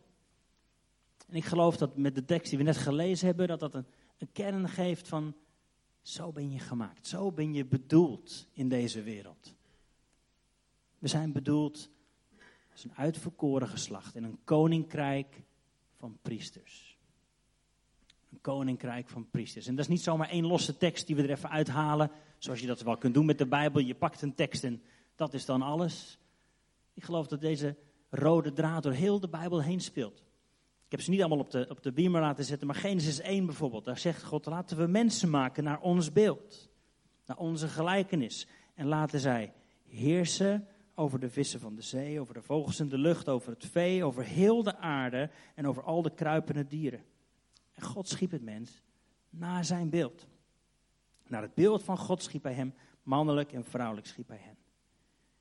En 1.27 1.35
ik 1.35 1.45
geloof 1.45 1.77
dat 1.77 1.97
met 1.97 2.15
de 2.15 2.25
tekst 2.25 2.49
die 2.49 2.57
we 2.57 2.63
net 2.63 2.77
gelezen 2.77 3.27
hebben, 3.27 3.47
dat 3.47 3.59
dat 3.59 3.73
een, 3.73 3.85
een 4.17 4.31
kern 4.31 4.69
geeft 4.69 5.07
van 5.07 5.35
zo 6.01 6.31
ben 6.31 6.51
je 6.51 6.59
gemaakt. 6.59 7.07
Zo 7.07 7.31
ben 7.31 7.53
je 7.53 7.65
bedoeld 7.65 8.47
in 8.53 8.69
deze 8.69 9.03
wereld. 9.03 9.55
We 10.99 11.07
zijn 11.07 11.31
bedoeld 11.31 11.89
als 12.71 12.83
een 12.83 12.95
uitverkoren 12.95 13.67
geslacht 13.67 14.15
in 14.15 14.23
een 14.23 14.39
koninkrijk 14.43 15.41
van 15.95 16.17
priesters. 16.21 16.97
Een 18.31 18.41
koninkrijk 18.41 19.09
van 19.09 19.29
priesters. 19.29 19.67
En 19.67 19.75
dat 19.75 19.85
is 19.85 19.91
niet 19.91 20.03
zomaar 20.03 20.29
één 20.29 20.45
losse 20.45 20.77
tekst 20.77 21.07
die 21.07 21.15
we 21.15 21.23
er 21.23 21.29
even 21.29 21.49
uithalen, 21.49 22.11
zoals 22.45 22.59
je 22.59 22.67
dat 22.67 22.81
wel 22.81 22.97
kunt 22.97 23.13
doen 23.13 23.25
met 23.25 23.37
de 23.37 23.47
Bijbel. 23.47 23.81
Je 23.81 23.95
pakt 23.95 24.21
een 24.21 24.35
tekst 24.35 24.63
en 24.63 24.81
dat 25.15 25.33
is 25.33 25.45
dan 25.45 25.61
alles. 25.61 26.17
Ik 26.93 27.03
geloof 27.03 27.27
dat 27.27 27.41
deze 27.41 27.75
rode 28.09 28.53
draad 28.53 28.83
door 28.83 28.91
heel 28.91 29.19
de 29.19 29.27
Bijbel 29.27 29.61
heen 29.61 29.79
speelt. 29.79 30.23
Ik 30.85 30.91
heb 30.91 31.01
ze 31.01 31.09
niet 31.09 31.19
allemaal 31.19 31.39
op 31.39 31.51
de, 31.51 31.65
op 31.69 31.83
de 31.83 31.91
beamer 31.91 32.21
laten 32.21 32.43
zetten, 32.43 32.67
maar 32.67 32.75
Genesis 32.75 33.19
1 33.19 33.45
bijvoorbeeld. 33.45 33.85
Daar 33.85 33.97
zegt 33.97 34.23
God, 34.23 34.45
laten 34.45 34.77
we 34.77 34.87
mensen 34.87 35.29
maken 35.29 35.63
naar 35.63 35.79
ons 35.79 36.11
beeld. 36.11 36.69
Naar 37.25 37.37
onze 37.37 37.67
gelijkenis. 37.67 38.47
En 38.73 38.87
laten 38.87 39.19
zij 39.19 39.53
heersen 39.87 40.67
over 40.95 41.19
de 41.19 41.29
vissen 41.29 41.59
van 41.59 41.75
de 41.75 41.81
zee, 41.81 42.19
over 42.19 42.33
de 42.33 42.41
vogels 42.41 42.79
in 42.79 42.89
de 42.89 42.97
lucht, 42.97 43.29
over 43.29 43.51
het 43.51 43.65
vee, 43.65 44.03
over 44.03 44.23
heel 44.23 44.63
de 44.63 44.77
aarde 44.77 45.29
en 45.55 45.67
over 45.67 45.83
al 45.83 46.01
de 46.01 46.13
kruipende 46.13 46.67
dieren. 46.67 47.03
En 47.73 47.83
God 47.83 48.09
schiep 48.09 48.31
het 48.31 48.43
mens 48.43 48.81
naar 49.29 49.65
zijn 49.65 49.89
beeld. 49.89 50.27
Naar 51.27 51.41
het 51.41 51.53
beeld 51.53 51.83
van 51.83 51.97
God 51.97 52.23
schiep 52.23 52.43
hij 52.43 52.53
hem, 52.53 52.73
mannelijk 53.03 53.51
en 53.51 53.63
vrouwelijk 53.63 54.07
schiep 54.07 54.27
hij 54.27 54.41
hen. 54.41 54.57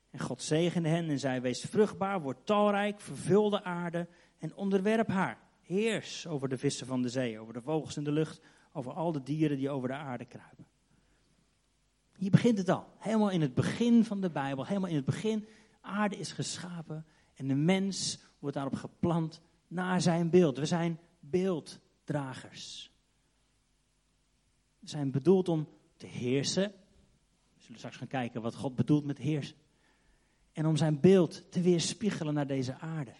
En 0.09 0.19
God 0.19 0.41
zegende 0.41 0.89
hen 0.89 1.09
en 1.09 1.19
zei, 1.19 1.39
wees 1.39 1.61
vruchtbaar, 1.61 2.21
word 2.21 2.45
talrijk, 2.45 3.01
vervul 3.01 3.49
de 3.49 3.63
aarde 3.63 4.07
en 4.39 4.55
onderwerp 4.55 5.07
haar. 5.07 5.37
Heers 5.61 6.27
over 6.27 6.49
de 6.49 6.57
vissen 6.57 6.87
van 6.87 7.01
de 7.01 7.09
zee, 7.09 7.39
over 7.39 7.53
de 7.53 7.61
vogels 7.61 7.97
in 7.97 8.03
de 8.03 8.11
lucht, 8.11 8.41
over 8.71 8.93
al 8.93 9.11
de 9.11 9.23
dieren 9.23 9.57
die 9.57 9.69
over 9.69 9.87
de 9.87 9.93
aarde 9.93 10.25
kruipen. 10.25 10.67
Hier 12.15 12.31
begint 12.31 12.57
het 12.57 12.69
al. 12.69 12.87
Helemaal 12.97 13.29
in 13.29 13.41
het 13.41 13.53
begin 13.53 14.05
van 14.05 14.21
de 14.21 14.29
Bijbel, 14.29 14.65
helemaal 14.65 14.89
in 14.89 14.95
het 14.95 15.05
begin. 15.05 15.47
Aarde 15.81 16.15
is 16.17 16.31
geschapen 16.31 17.05
en 17.33 17.47
de 17.47 17.55
mens 17.55 18.19
wordt 18.39 18.55
daarop 18.55 18.75
geplant 18.75 19.41
naar 19.67 20.01
zijn 20.01 20.29
beeld. 20.29 20.57
We 20.57 20.65
zijn 20.65 20.99
beelddragers. 21.19 22.91
We 24.79 24.89
zijn 24.89 25.11
bedoeld 25.11 25.49
om 25.49 25.67
te 25.97 26.07
heersen. 26.07 26.71
We 27.53 27.61
zullen 27.61 27.77
straks 27.77 27.97
gaan 27.97 28.07
kijken 28.07 28.41
wat 28.41 28.55
God 28.55 28.75
bedoelt 28.75 29.05
met 29.05 29.17
heersen. 29.17 29.55
En 30.51 30.65
om 30.65 30.75
zijn 30.75 30.99
beeld 30.99 31.51
te 31.51 31.61
weerspiegelen 31.61 32.33
naar 32.33 32.47
deze 32.47 32.79
aarde. 32.79 33.13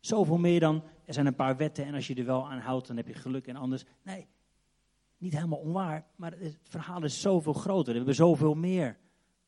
Zoveel 0.00 0.38
meer 0.38 0.60
dan, 0.60 0.82
er 1.04 1.14
zijn 1.14 1.26
een 1.26 1.34
paar 1.34 1.56
wetten 1.56 1.84
en 1.84 1.94
als 1.94 2.06
je 2.06 2.14
er 2.14 2.24
wel 2.24 2.50
aan 2.50 2.58
houdt, 2.58 2.86
dan 2.86 2.96
heb 2.96 3.06
je 3.06 3.14
geluk 3.14 3.46
en 3.46 3.56
anders. 3.56 3.84
Nee, 4.02 4.26
niet 5.18 5.32
helemaal 5.32 5.58
onwaar, 5.58 6.06
maar 6.16 6.32
het 6.32 6.58
verhaal 6.62 7.04
is 7.04 7.20
zoveel 7.20 7.52
groter. 7.52 7.90
We 7.90 7.96
hebben 7.96 8.14
zoveel 8.14 8.54
meer 8.54 8.98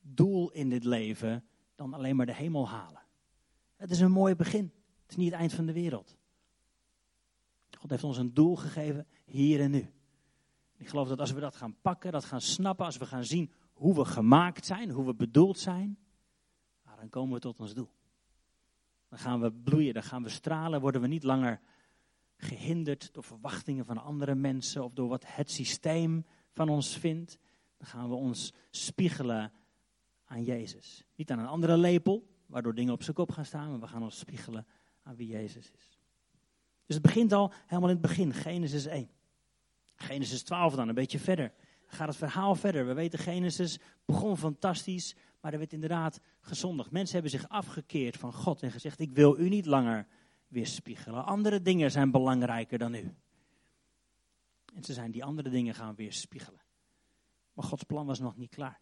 doel 0.00 0.50
in 0.50 0.68
dit 0.68 0.84
leven 0.84 1.44
dan 1.74 1.94
alleen 1.94 2.16
maar 2.16 2.26
de 2.26 2.34
hemel 2.34 2.68
halen. 2.68 3.02
Het 3.76 3.90
is 3.90 4.00
een 4.00 4.10
mooi 4.10 4.34
begin. 4.34 4.72
Het 5.02 5.10
is 5.10 5.16
niet 5.16 5.30
het 5.30 5.40
eind 5.40 5.52
van 5.52 5.66
de 5.66 5.72
wereld. 5.72 6.16
God 7.78 7.90
heeft 7.90 8.04
ons 8.04 8.18
een 8.18 8.34
doel 8.34 8.56
gegeven, 8.56 9.06
hier 9.24 9.60
en 9.60 9.70
nu. 9.70 9.90
Ik 10.82 10.88
geloof 10.88 11.08
dat 11.08 11.20
als 11.20 11.32
we 11.32 11.40
dat 11.40 11.56
gaan 11.56 11.76
pakken, 11.80 12.12
dat 12.12 12.24
gaan 12.24 12.40
snappen, 12.40 12.86
als 12.86 12.96
we 12.96 13.06
gaan 13.06 13.24
zien 13.24 13.52
hoe 13.72 13.94
we 13.94 14.04
gemaakt 14.04 14.66
zijn, 14.66 14.90
hoe 14.90 15.06
we 15.06 15.14
bedoeld 15.14 15.58
zijn, 15.58 15.98
dan 17.02 17.10
komen 17.10 17.34
we 17.34 17.40
tot 17.40 17.60
ons 17.60 17.74
doel. 17.74 17.90
Dan 19.08 19.18
gaan 19.18 19.40
we 19.40 19.52
bloeien, 19.52 19.94
dan 19.94 20.02
gaan 20.02 20.22
we 20.22 20.28
stralen, 20.28 20.80
worden 20.80 21.00
we 21.00 21.06
niet 21.06 21.22
langer 21.22 21.60
gehinderd 22.36 23.12
door 23.12 23.24
verwachtingen 23.24 23.84
van 23.84 23.98
andere 23.98 24.34
mensen 24.34 24.84
of 24.84 24.92
door 24.92 25.08
wat 25.08 25.24
het 25.26 25.50
systeem 25.50 26.26
van 26.50 26.68
ons 26.68 26.96
vindt. 26.96 27.38
Dan 27.76 27.86
gaan 27.86 28.08
we 28.08 28.14
ons 28.14 28.52
spiegelen 28.70 29.52
aan 30.24 30.42
Jezus. 30.42 31.04
Niet 31.14 31.30
aan 31.30 31.38
een 31.38 31.46
andere 31.46 31.76
lepel, 31.76 32.28
waardoor 32.46 32.74
dingen 32.74 32.92
op 32.92 33.02
zijn 33.02 33.16
kop 33.16 33.30
gaan 33.30 33.44
staan, 33.44 33.70
maar 33.70 33.80
we 33.80 33.86
gaan 33.86 34.02
ons 34.02 34.18
spiegelen 34.18 34.66
aan 35.02 35.16
wie 35.16 35.28
Jezus 35.28 35.70
is. 35.70 35.98
Dus 36.86 36.94
het 36.94 37.02
begint 37.02 37.32
al 37.32 37.52
helemaal 37.66 37.90
in 37.90 37.96
het 37.96 38.06
begin, 38.06 38.32
Genesis 38.32 38.86
1. 38.86 39.10
Genesis 40.02 40.42
12 40.42 40.74
dan, 40.74 40.88
een 40.88 40.94
beetje 40.94 41.18
verder. 41.18 41.52
Gaat 41.86 42.08
het 42.08 42.16
verhaal 42.16 42.54
verder. 42.54 42.86
We 42.86 42.92
weten, 42.92 43.18
Genesis 43.18 43.78
begon 44.04 44.36
fantastisch, 44.36 45.16
maar 45.40 45.52
er 45.52 45.58
werd 45.58 45.72
inderdaad 45.72 46.20
gezondigd. 46.40 46.90
Mensen 46.90 47.14
hebben 47.14 47.40
zich 47.40 47.48
afgekeerd 47.48 48.16
van 48.16 48.32
God 48.32 48.62
en 48.62 48.70
gezegd, 48.70 49.00
ik 49.00 49.10
wil 49.12 49.38
u 49.38 49.48
niet 49.48 49.66
langer 49.66 50.06
weerspiegelen. 50.48 51.24
Andere 51.24 51.62
dingen 51.62 51.90
zijn 51.90 52.10
belangrijker 52.10 52.78
dan 52.78 52.94
u. 52.94 53.14
En 54.74 54.84
ze 54.84 54.92
zijn 54.92 55.10
die 55.10 55.24
andere 55.24 55.50
dingen 55.50 55.74
gaan 55.74 55.94
weerspiegelen. 55.94 56.60
Maar 57.52 57.64
Gods 57.64 57.82
plan 57.82 58.06
was 58.06 58.18
nog 58.18 58.36
niet 58.36 58.50
klaar. 58.50 58.80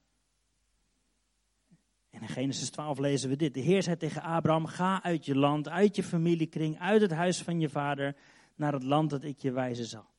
En 2.10 2.22
in 2.22 2.28
Genesis 2.28 2.70
12 2.70 2.98
lezen 2.98 3.28
we 3.28 3.36
dit. 3.36 3.54
De 3.54 3.60
Heer 3.60 3.82
zei 3.82 3.96
tegen 3.96 4.22
Abraham, 4.22 4.66
ga 4.66 5.02
uit 5.02 5.26
je 5.26 5.36
land, 5.36 5.68
uit 5.68 5.96
je 5.96 6.02
familiekring, 6.02 6.78
uit 6.78 7.00
het 7.00 7.10
huis 7.10 7.42
van 7.42 7.60
je 7.60 7.68
vader, 7.68 8.16
naar 8.54 8.72
het 8.72 8.82
land 8.82 9.10
dat 9.10 9.24
ik 9.24 9.38
je 9.38 9.52
wijzen 9.52 9.86
zal. 9.86 10.09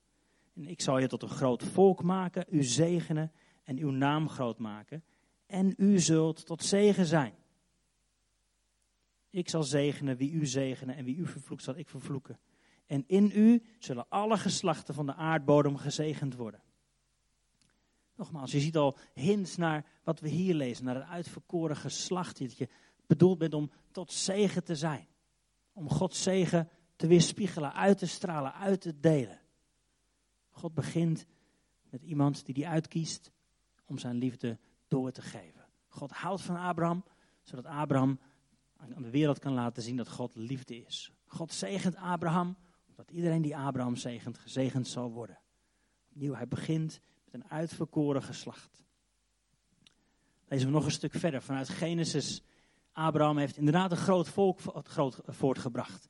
En 0.53 0.67
ik 0.67 0.81
zal 0.81 0.99
je 0.99 1.07
tot 1.07 1.21
een 1.23 1.29
groot 1.29 1.63
volk 1.63 2.03
maken, 2.03 2.45
u 2.49 2.63
zegenen 2.63 3.31
en 3.63 3.77
uw 3.77 3.89
naam 3.89 4.29
groot 4.29 4.57
maken. 4.57 5.03
En 5.45 5.73
u 5.77 5.99
zult 5.99 6.45
tot 6.45 6.63
zegen 6.63 7.05
zijn. 7.05 7.33
Ik 9.29 9.49
zal 9.49 9.63
zegenen 9.63 10.17
wie 10.17 10.31
u 10.31 10.45
zegenen 10.45 10.95
en 10.95 11.05
wie 11.05 11.15
u 11.15 11.27
vervloekt 11.27 11.63
zal 11.63 11.77
ik 11.77 11.89
vervloeken. 11.89 12.39
En 12.85 13.03
in 13.07 13.31
u 13.35 13.63
zullen 13.79 14.09
alle 14.09 14.37
geslachten 14.37 14.93
van 14.93 15.05
de 15.05 15.15
aardbodem 15.15 15.77
gezegend 15.77 16.35
worden. 16.35 16.61
Nogmaals, 18.15 18.51
je 18.51 18.59
ziet 18.59 18.77
al 18.77 18.97
hints 19.13 19.57
naar 19.57 19.85
wat 20.03 20.19
we 20.19 20.29
hier 20.29 20.53
lezen, 20.53 20.85
naar 20.85 20.95
het 20.95 21.07
uitverkoren 21.07 21.75
geslacht. 21.75 22.39
Dat 22.39 22.57
je 22.57 22.69
bedoeld 23.07 23.37
bent 23.37 23.53
om 23.53 23.71
tot 23.91 24.11
zegen 24.11 24.63
te 24.63 24.75
zijn. 24.75 25.07
Om 25.73 25.89
Gods 25.89 26.23
zegen 26.23 26.69
te 26.95 27.07
weerspiegelen, 27.07 27.73
uit 27.73 27.97
te 27.97 28.07
stralen, 28.07 28.53
uit 28.53 28.81
te 28.81 28.99
delen. 28.99 29.40
God 30.51 30.73
begint 30.73 31.25
met 31.89 32.01
iemand 32.01 32.45
die 32.45 32.63
hij 32.63 32.73
uitkiest 32.73 33.31
om 33.85 33.97
zijn 33.97 34.15
liefde 34.15 34.59
door 34.87 35.11
te 35.11 35.21
geven. 35.21 35.65
God 35.87 36.11
houdt 36.11 36.41
van 36.41 36.55
Abraham, 36.55 37.03
zodat 37.41 37.65
Abraham 37.65 38.19
aan 38.77 39.01
de 39.01 39.09
wereld 39.09 39.39
kan 39.39 39.53
laten 39.53 39.83
zien 39.83 39.95
dat 39.95 40.09
God 40.09 40.35
liefde 40.35 40.85
is. 40.85 41.11
God 41.25 41.53
zegent 41.53 41.95
Abraham, 41.95 42.57
omdat 42.87 43.11
iedereen 43.11 43.41
die 43.41 43.57
Abraham 43.57 43.95
zegent, 43.95 44.37
gezegend 44.37 44.87
zal 44.87 45.11
worden. 45.11 45.39
Opnieuw, 46.09 46.33
hij 46.33 46.47
begint 46.47 46.99
met 47.25 47.33
een 47.33 47.49
uitverkoren 47.49 48.23
geslacht. 48.23 48.83
Lezen 50.47 50.67
we 50.67 50.73
nog 50.73 50.85
een 50.85 50.91
stuk 50.91 51.13
verder 51.13 51.41
vanuit 51.41 51.69
Genesis. 51.69 52.41
Abraham 52.91 53.37
heeft 53.37 53.57
inderdaad 53.57 53.91
een 53.91 53.97
groot 53.97 54.29
volk 54.29 54.59
groot 54.83 55.19
voortgebracht. 55.25 56.07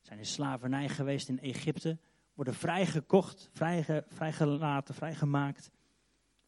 Zijn 0.00 0.18
in 0.18 0.26
slavernij 0.26 0.88
geweest 0.88 1.28
in 1.28 1.40
Egypte, 1.40 1.98
worden 2.34 2.54
vrijgekocht, 2.54 3.48
vrije, 3.52 4.04
vrijgelaten, 4.08 4.94
vrijgemaakt. 4.94 5.70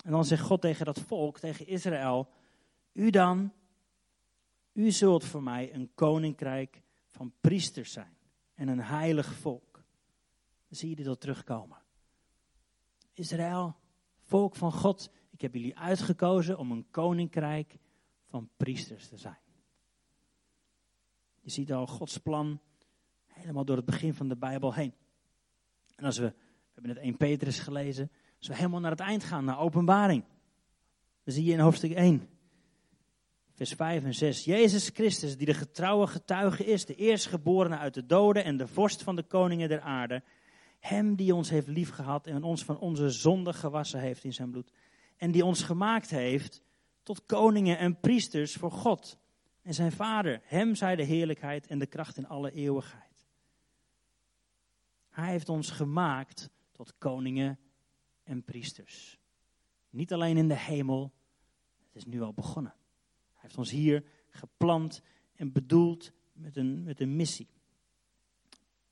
En 0.05 0.11
dan 0.11 0.25
zegt 0.25 0.43
God 0.43 0.61
tegen 0.61 0.85
dat 0.85 1.00
volk, 1.00 1.38
tegen 1.38 1.66
Israël, 1.66 2.28
u 2.93 3.11
dan, 3.11 3.52
u 4.73 4.90
zult 4.90 5.25
voor 5.25 5.43
mij 5.43 5.75
een 5.75 5.90
koninkrijk 5.95 6.83
van 7.07 7.33
priesters 7.40 7.93
zijn 7.93 8.16
en 8.55 8.69
een 8.69 8.83
heilig 8.83 9.35
volk. 9.35 9.75
Dan 10.69 10.78
zie 10.78 10.88
je 10.88 10.97
dit 10.97 11.07
al 11.07 11.19
terugkomen. 11.19 11.78
Israël, 13.12 13.76
volk 14.23 14.57
van 14.57 14.73
God, 14.73 15.11
ik 15.31 15.40
heb 15.40 15.55
jullie 15.55 15.78
uitgekozen 15.78 16.59
om 16.59 16.71
een 16.71 16.90
koninkrijk 16.90 17.78
van 18.26 18.50
priesters 18.57 19.09
te 19.09 19.16
zijn. 19.16 19.38
Je 21.40 21.50
ziet 21.50 21.73
al 21.73 21.87
Gods 21.87 22.19
plan 22.19 22.61
helemaal 23.26 23.64
door 23.64 23.76
het 23.76 23.85
begin 23.85 24.14
van 24.14 24.28
de 24.28 24.37
Bijbel 24.37 24.75
heen. 24.75 24.95
En 25.96 26.04
als 26.04 26.18
we, 26.18 26.24
we 26.24 26.34
hebben 26.74 26.94
net 26.94 27.02
1 27.02 27.16
Petrus 27.16 27.58
gelezen, 27.58 28.10
als 28.38 28.48
we 28.48 28.54
helemaal 28.54 28.80
naar 28.80 28.90
het 28.90 29.00
eind 29.00 29.24
gaan, 29.24 29.44
naar 29.44 29.58
openbaring. 29.58 30.24
Dan 31.24 31.34
zie 31.34 31.44
je 31.44 31.52
in 31.52 31.58
hoofdstuk 31.58 31.92
1, 31.92 32.28
vers 33.54 33.72
5 33.72 34.04
en 34.04 34.14
6. 34.14 34.44
Jezus 34.44 34.90
Christus, 34.94 35.36
die 35.36 35.46
de 35.46 35.54
getrouwe 35.54 36.06
getuige 36.06 36.64
is, 36.64 36.86
de 36.86 36.94
eerstgeborene 36.94 37.78
uit 37.78 37.94
de 37.94 38.06
doden 38.06 38.44
en 38.44 38.56
de 38.56 38.66
vorst 38.66 39.02
van 39.02 39.16
de 39.16 39.22
koningen 39.22 39.68
der 39.68 39.80
aarde. 39.80 40.22
Hem 40.78 41.14
die 41.14 41.34
ons 41.34 41.50
heeft 41.50 41.66
liefgehad 41.66 42.26
en 42.26 42.42
ons 42.42 42.64
van 42.64 42.78
onze 42.78 43.10
zonde 43.10 43.52
gewassen 43.52 44.00
heeft 44.00 44.24
in 44.24 44.32
zijn 44.32 44.50
bloed. 44.50 44.72
En 45.16 45.30
die 45.30 45.44
ons 45.44 45.62
gemaakt 45.62 46.10
heeft 46.10 46.62
tot 47.02 47.26
koningen 47.26 47.78
en 47.78 48.00
priesters 48.00 48.54
voor 48.54 48.70
God 48.70 49.18
en 49.62 49.74
zijn 49.74 49.92
Vader. 49.92 50.40
Hem 50.44 50.74
zij 50.74 50.96
de 50.96 51.02
heerlijkheid 51.02 51.66
en 51.66 51.78
de 51.78 51.86
kracht 51.86 52.16
in 52.16 52.28
alle 52.28 52.52
eeuwigheid. 52.52 53.05
Hij 55.16 55.30
heeft 55.30 55.49
ons 55.49 55.70
gemaakt 55.70 56.50
tot 56.73 56.94
koningen 56.99 57.58
en 58.23 58.44
priesters. 58.44 59.18
Niet 59.90 60.12
alleen 60.12 60.37
in 60.37 60.49
de 60.49 60.58
hemel, 60.58 61.12
het 61.87 61.96
is 61.96 62.04
nu 62.04 62.23
al 62.23 62.32
begonnen. 62.32 62.75
Hij 63.32 63.40
heeft 63.42 63.58
ons 63.58 63.70
hier 63.70 64.04
geplant 64.30 65.02
en 65.35 65.52
bedoeld 65.52 66.12
met 66.32 66.56
een, 66.56 66.82
met 66.82 67.00
een 67.00 67.16
missie. 67.16 67.49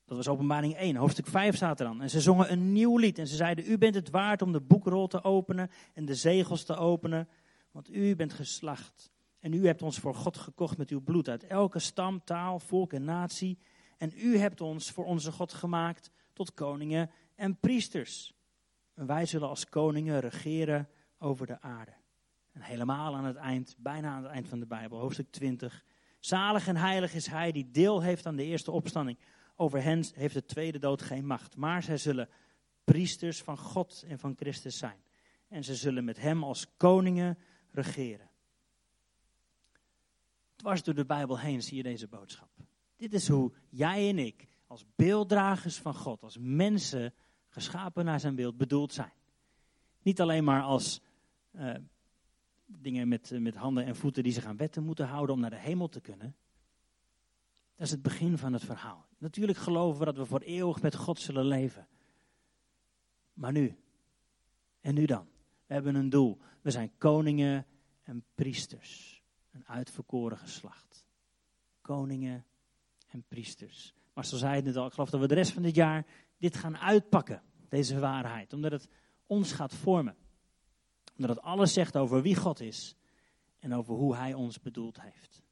Dat 0.05 0.17
was 0.17 0.27
openbaring 0.27 0.75
1, 0.75 0.95
hoofdstuk 0.95 1.27
5 1.27 1.55
staat 1.55 1.79
er 1.79 1.85
dan. 1.85 2.01
En 2.01 2.09
ze 2.09 2.21
zongen 2.21 2.51
een 2.51 2.71
nieuw 2.71 2.97
lied 2.97 3.19
en 3.19 3.27
ze 3.27 3.35
zeiden, 3.35 3.71
u 3.71 3.77
bent 3.77 3.95
het 3.95 4.09
waard 4.09 4.41
om 4.41 4.51
de 4.51 4.61
boekrol 4.61 5.07
te 5.07 5.23
openen 5.23 5.69
en 5.93 6.05
de 6.05 6.15
zegels 6.15 6.63
te 6.63 6.75
openen, 6.75 7.27
want 7.71 7.95
u 7.95 8.15
bent 8.15 8.33
geslacht. 8.33 9.11
En 9.39 9.53
u 9.53 9.65
hebt 9.65 9.81
ons 9.81 9.99
voor 9.99 10.15
God 10.15 10.37
gekocht 10.37 10.77
met 10.77 10.89
uw 10.89 11.01
bloed 11.01 11.29
uit 11.29 11.43
elke 11.43 11.79
stam, 11.79 12.23
taal, 12.23 12.59
volk 12.59 12.93
en 12.93 13.03
natie. 13.03 13.57
En 13.97 14.11
u 14.15 14.37
hebt 14.37 14.61
ons 14.61 14.91
voor 14.91 15.05
onze 15.05 15.31
God 15.31 15.53
gemaakt 15.53 16.11
tot 16.33 16.53
koningen 16.53 17.11
en 17.35 17.59
priesters. 17.59 18.33
En 18.93 19.05
wij 19.05 19.25
zullen 19.25 19.47
als 19.47 19.69
koningen 19.69 20.19
regeren 20.19 20.89
over 21.17 21.47
de 21.47 21.61
aarde. 21.61 21.93
En 22.51 22.61
helemaal 22.61 23.15
aan 23.15 23.25
het 23.25 23.35
eind, 23.35 23.75
bijna 23.77 24.09
aan 24.09 24.23
het 24.23 24.31
eind 24.31 24.47
van 24.49 24.59
de 24.59 24.65
Bijbel, 24.65 24.99
hoofdstuk 24.99 25.31
20. 25.31 25.83
Zalig 26.19 26.67
en 26.67 26.77
heilig 26.77 27.13
is 27.13 27.27
hij 27.27 27.51
die 27.51 27.71
deel 27.71 28.01
heeft 28.01 28.25
aan 28.25 28.35
de 28.35 28.43
eerste 28.43 28.71
opstanding. 28.71 29.17
Over 29.55 29.83
hen 29.83 30.05
heeft 30.13 30.33
de 30.33 30.45
tweede 30.45 30.79
dood 30.79 31.01
geen 31.01 31.25
macht. 31.25 31.55
Maar 31.55 31.83
zij 31.83 31.97
zullen 31.97 32.29
priesters 32.83 33.41
van 33.41 33.57
God 33.57 34.03
en 34.07 34.19
van 34.19 34.35
Christus 34.35 34.77
zijn. 34.77 35.03
En 35.47 35.63
ze 35.63 35.75
zullen 35.75 36.03
met 36.03 36.19
hem 36.19 36.43
als 36.43 36.77
koningen 36.77 37.37
regeren. 37.71 38.29
Dwars 40.55 40.83
door 40.83 40.93
de 40.93 41.05
Bijbel 41.05 41.39
heen 41.39 41.61
zie 41.61 41.77
je 41.77 41.83
deze 41.83 42.07
boodschap. 42.07 42.49
Dit 42.95 43.13
is 43.13 43.27
hoe 43.27 43.51
jij 43.69 44.09
en 44.09 44.19
ik 44.19 44.47
als 44.67 44.85
beelddragers 44.95 45.77
van 45.77 45.95
God, 45.95 46.23
als 46.23 46.37
mensen 46.39 47.13
geschapen 47.49 48.05
naar 48.05 48.19
zijn 48.19 48.35
beeld, 48.35 48.57
bedoeld 48.57 48.93
zijn. 48.93 49.13
Niet 50.01 50.21
alleen 50.21 50.43
maar 50.43 50.61
als 50.61 51.01
uh, 51.51 51.75
dingen 52.65 53.07
met, 53.07 53.31
met 53.39 53.55
handen 53.55 53.85
en 53.85 53.95
voeten 53.95 54.23
die 54.23 54.31
zich 54.31 54.45
aan 54.45 54.57
wetten 54.57 54.83
moeten 54.83 55.07
houden 55.07 55.35
om 55.35 55.41
naar 55.41 55.49
de 55.49 55.59
hemel 55.59 55.87
te 55.87 56.01
kunnen. 56.01 56.35
Dat 57.75 57.85
is 57.85 57.91
het 57.91 58.01
begin 58.01 58.37
van 58.37 58.53
het 58.53 58.63
verhaal. 58.63 59.07
Natuurlijk 59.17 59.57
geloven 59.57 59.99
we 59.99 60.05
dat 60.05 60.17
we 60.17 60.25
voor 60.25 60.39
eeuwig 60.39 60.81
met 60.81 60.95
God 60.95 61.19
zullen 61.19 61.45
leven. 61.45 61.87
Maar 63.33 63.51
nu? 63.51 63.77
En 64.81 64.93
nu 64.93 65.05
dan? 65.05 65.27
We 65.65 65.73
hebben 65.73 65.95
een 65.95 66.09
doel. 66.09 66.37
We 66.61 66.71
zijn 66.71 66.91
koningen 66.97 67.65
en 68.03 68.23
priesters. 68.35 69.23
Een 69.51 69.67
uitverkoren 69.67 70.37
geslacht. 70.37 71.05
Koningen 71.81 72.45
priesters. 73.23 73.93
Maar 74.13 74.25
zoals 74.25 74.43
zei 74.43 74.61
het 74.61 74.75
al, 74.75 74.85
ik 74.85 74.93
geloof 74.93 75.09
dat 75.09 75.19
we 75.19 75.27
de 75.27 75.33
rest 75.33 75.51
van 75.51 75.63
dit 75.63 75.75
jaar 75.75 76.05
dit 76.37 76.55
gaan 76.57 76.77
uitpakken. 76.77 77.41
Deze 77.69 77.99
waarheid. 77.99 78.53
Omdat 78.53 78.71
het 78.71 78.89
ons 79.25 79.51
gaat 79.51 79.73
vormen. 79.73 80.15
Omdat 81.17 81.35
het 81.35 81.45
alles 81.45 81.73
zegt 81.73 81.97
over 81.97 82.21
wie 82.21 82.35
God 82.35 82.59
is. 82.59 82.95
En 83.59 83.73
over 83.73 83.95
hoe 83.95 84.15
Hij 84.15 84.33
ons 84.33 84.59
bedoeld 84.59 85.01
heeft. 85.01 85.43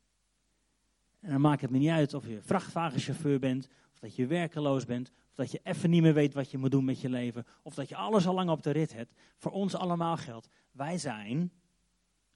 En 1.24 1.32
dan 1.32 1.41
maakt 1.41 1.62
het 1.62 1.70
me 1.70 1.77
niet 1.77 1.89
uit 1.89 2.13
of 2.13 2.27
je 2.27 2.41
vrachtwagenchauffeur 2.41 3.39
bent, 3.39 3.70
of 3.93 4.00
dat 4.00 4.15
je 4.15 4.27
werkeloos 4.27 4.86
bent, 4.86 5.12
of 5.29 5.36
dat 5.36 5.51
je 5.51 5.60
even 5.63 5.89
niet 5.89 6.01
meer 6.01 6.13
weet 6.13 6.34
wat 6.34 6.51
je 6.51 6.58
moet 6.58 6.72
doen 6.72 6.86
met 6.86 7.01
je 7.01 7.10
leven, 7.10 7.46
of 7.62 7.74
dat 7.74 7.89
je 7.89 7.96
alles 7.96 8.27
al 8.27 8.34
lang 8.34 8.50
op 8.50 8.63
de 8.63 8.72
rit 8.72 8.93
hebt. 8.93 9.13
Voor 9.38 9.51
ons 9.51 9.75
allemaal 9.75 10.17
geldt, 10.17 10.50
wij 10.72 10.98
zijn 10.98 11.51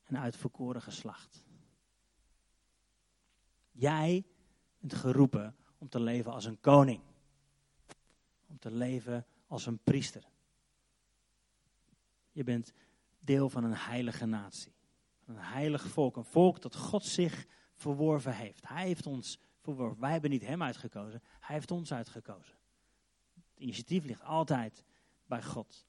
een 0.05 0.17
uitverkoren 0.17 0.81
geslacht. 0.81 1.45
Jij 3.71 4.25
bent 4.79 4.93
geroepen 4.93 5.55
om 5.77 5.89
te 5.89 5.99
leven 5.99 6.31
als 6.31 6.45
een 6.45 6.59
koning. 6.59 7.01
Om 8.47 8.59
te 8.59 8.71
leven 8.71 9.25
als 9.47 9.65
een 9.65 9.79
priester. 9.83 10.23
Je 12.31 12.43
bent 12.43 12.73
deel 13.19 13.49
van 13.49 13.63
een 13.63 13.75
heilige 13.75 14.25
natie. 14.25 14.73
Een 15.25 15.37
heilig 15.37 15.87
volk. 15.87 16.15
Een 16.15 16.25
volk 16.25 16.61
dat 16.61 16.75
God 16.75 17.05
zich 17.05 17.45
verworven 17.73 18.35
heeft. 18.35 18.67
Hij 18.67 18.85
heeft 18.85 19.05
ons 19.05 19.39
verworven. 19.59 19.99
Wij 19.99 20.11
hebben 20.11 20.29
niet 20.29 20.45
hem 20.45 20.63
uitgekozen. 20.63 21.21
Hij 21.39 21.55
heeft 21.55 21.71
ons 21.71 21.93
uitgekozen. 21.93 22.55
Het 23.33 23.59
initiatief 23.59 24.05
ligt 24.05 24.23
altijd 24.23 24.83
bij 25.25 25.43
God. 25.43 25.85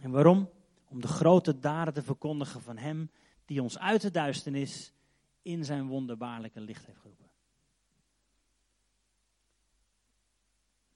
En 0.00 0.10
waarom? 0.10 0.50
Om 0.84 1.00
de 1.00 1.08
grote 1.08 1.58
daden 1.58 1.94
te 1.94 2.02
verkondigen 2.02 2.62
van 2.62 2.76
hem 2.76 3.10
die 3.44 3.62
ons 3.62 3.78
uit 3.78 4.00
de 4.00 4.10
duisternis 4.10 4.92
in 5.42 5.64
zijn 5.64 5.86
wonderbaarlijke 5.86 6.60
licht 6.60 6.86
heeft 6.86 6.98
geroepen. 6.98 7.23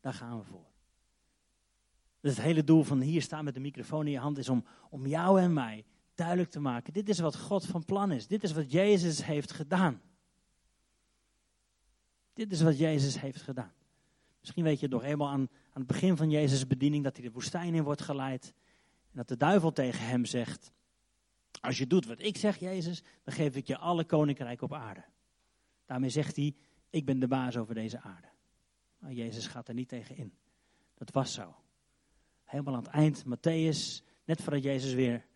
Daar 0.00 0.14
gaan 0.14 0.38
we 0.38 0.45
voor. 0.45 0.67
Dus 2.21 2.37
het 2.37 2.45
hele 2.45 2.64
doel 2.64 2.83
van 2.83 3.00
hier 3.00 3.23
staan 3.23 3.45
met 3.45 3.55
de 3.55 3.61
microfoon 3.61 4.07
in 4.07 4.12
je 4.12 4.19
hand 4.19 4.38
is 4.38 4.49
om, 4.49 4.64
om 4.90 5.07
jou 5.07 5.40
en 5.40 5.52
mij 5.52 5.85
duidelijk 6.14 6.50
te 6.50 6.61
maken. 6.61 6.93
Dit 6.93 7.09
is 7.09 7.19
wat 7.19 7.37
God 7.37 7.67
van 7.67 7.85
plan 7.85 8.12
is. 8.12 8.26
Dit 8.26 8.43
is 8.43 8.52
wat 8.52 8.73
Jezus 8.73 9.25
heeft 9.25 9.52
gedaan. 9.52 10.00
Dit 12.33 12.52
is 12.52 12.62
wat 12.62 12.78
Jezus 12.78 13.21
heeft 13.21 13.43
gedaan. 13.43 13.73
Misschien 14.40 14.64
weet 14.64 14.81
je 14.81 14.88
nog 14.88 15.02
eenmaal 15.02 15.28
aan, 15.28 15.40
aan 15.73 15.83
het 15.83 15.87
begin 15.87 16.17
van 16.17 16.31
Jezus' 16.31 16.67
bediening 16.67 17.05
dat 17.05 17.17
hij 17.17 17.26
de 17.26 17.33
woestijn 17.33 17.75
in 17.75 17.83
wordt 17.83 18.02
geleid. 18.02 18.55
En 19.11 19.17
dat 19.17 19.28
de 19.28 19.37
duivel 19.37 19.73
tegen 19.73 20.07
hem 20.07 20.25
zegt, 20.25 20.73
als 21.61 21.78
je 21.78 21.87
doet 21.87 22.07
wat 22.07 22.23
ik 22.23 22.37
zeg 22.37 22.57
Jezus, 22.57 23.02
dan 23.25 23.35
geef 23.35 23.57
ik 23.57 23.67
je 23.67 23.78
alle 23.78 24.05
koninkrijk 24.05 24.62
op 24.62 24.73
aarde. 24.73 25.05
Daarmee 25.87 26.11
zegt 26.11 26.37
hij, 26.37 26.57
ik 26.90 27.05
ben 27.05 27.19
de 27.19 27.28
baas 27.28 27.57
over 27.57 27.75
deze 27.75 28.00
aarde. 28.00 28.28
Maar 28.99 29.12
Jezus 29.12 29.47
gaat 29.47 29.69
er 29.69 29.75
niet 29.75 29.88
tegen 29.88 30.17
in. 30.17 30.33
Dat 30.95 31.11
was 31.11 31.33
zo. 31.33 31.57
Helemaal 32.45 32.75
aan 32.75 32.83
het 32.83 32.93
eind, 32.93 33.25
Matthäus, 33.25 34.05
net 34.25 34.43
voordat 34.43 34.62
Jezus 34.62 34.93
weer 34.93 35.26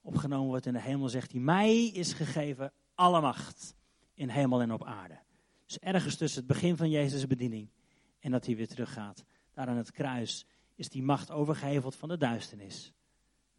opgenomen 0.00 0.48
wordt 0.48 0.66
in 0.66 0.72
de 0.72 0.80
hemel, 0.80 1.08
zegt 1.08 1.32
hij, 1.32 1.40
mij 1.40 1.84
is 1.84 2.12
gegeven 2.12 2.72
alle 2.94 3.20
macht 3.20 3.74
in 4.14 4.28
hemel 4.28 4.60
en 4.60 4.72
op 4.72 4.84
aarde. 4.84 5.18
Dus 5.66 5.78
ergens 5.78 6.16
tussen 6.16 6.38
het 6.38 6.48
begin 6.48 6.76
van 6.76 6.90
Jezus' 6.90 7.26
bediening 7.26 7.70
en 8.18 8.30
dat 8.30 8.46
hij 8.46 8.56
weer 8.56 8.68
teruggaat, 8.68 9.24
daar 9.52 9.68
aan 9.68 9.76
het 9.76 9.90
kruis, 9.90 10.46
is 10.74 10.88
die 10.88 11.02
macht 11.02 11.30
overgeheveld 11.30 11.96
van 11.96 12.08
de 12.08 12.16
duisternis 12.16 12.92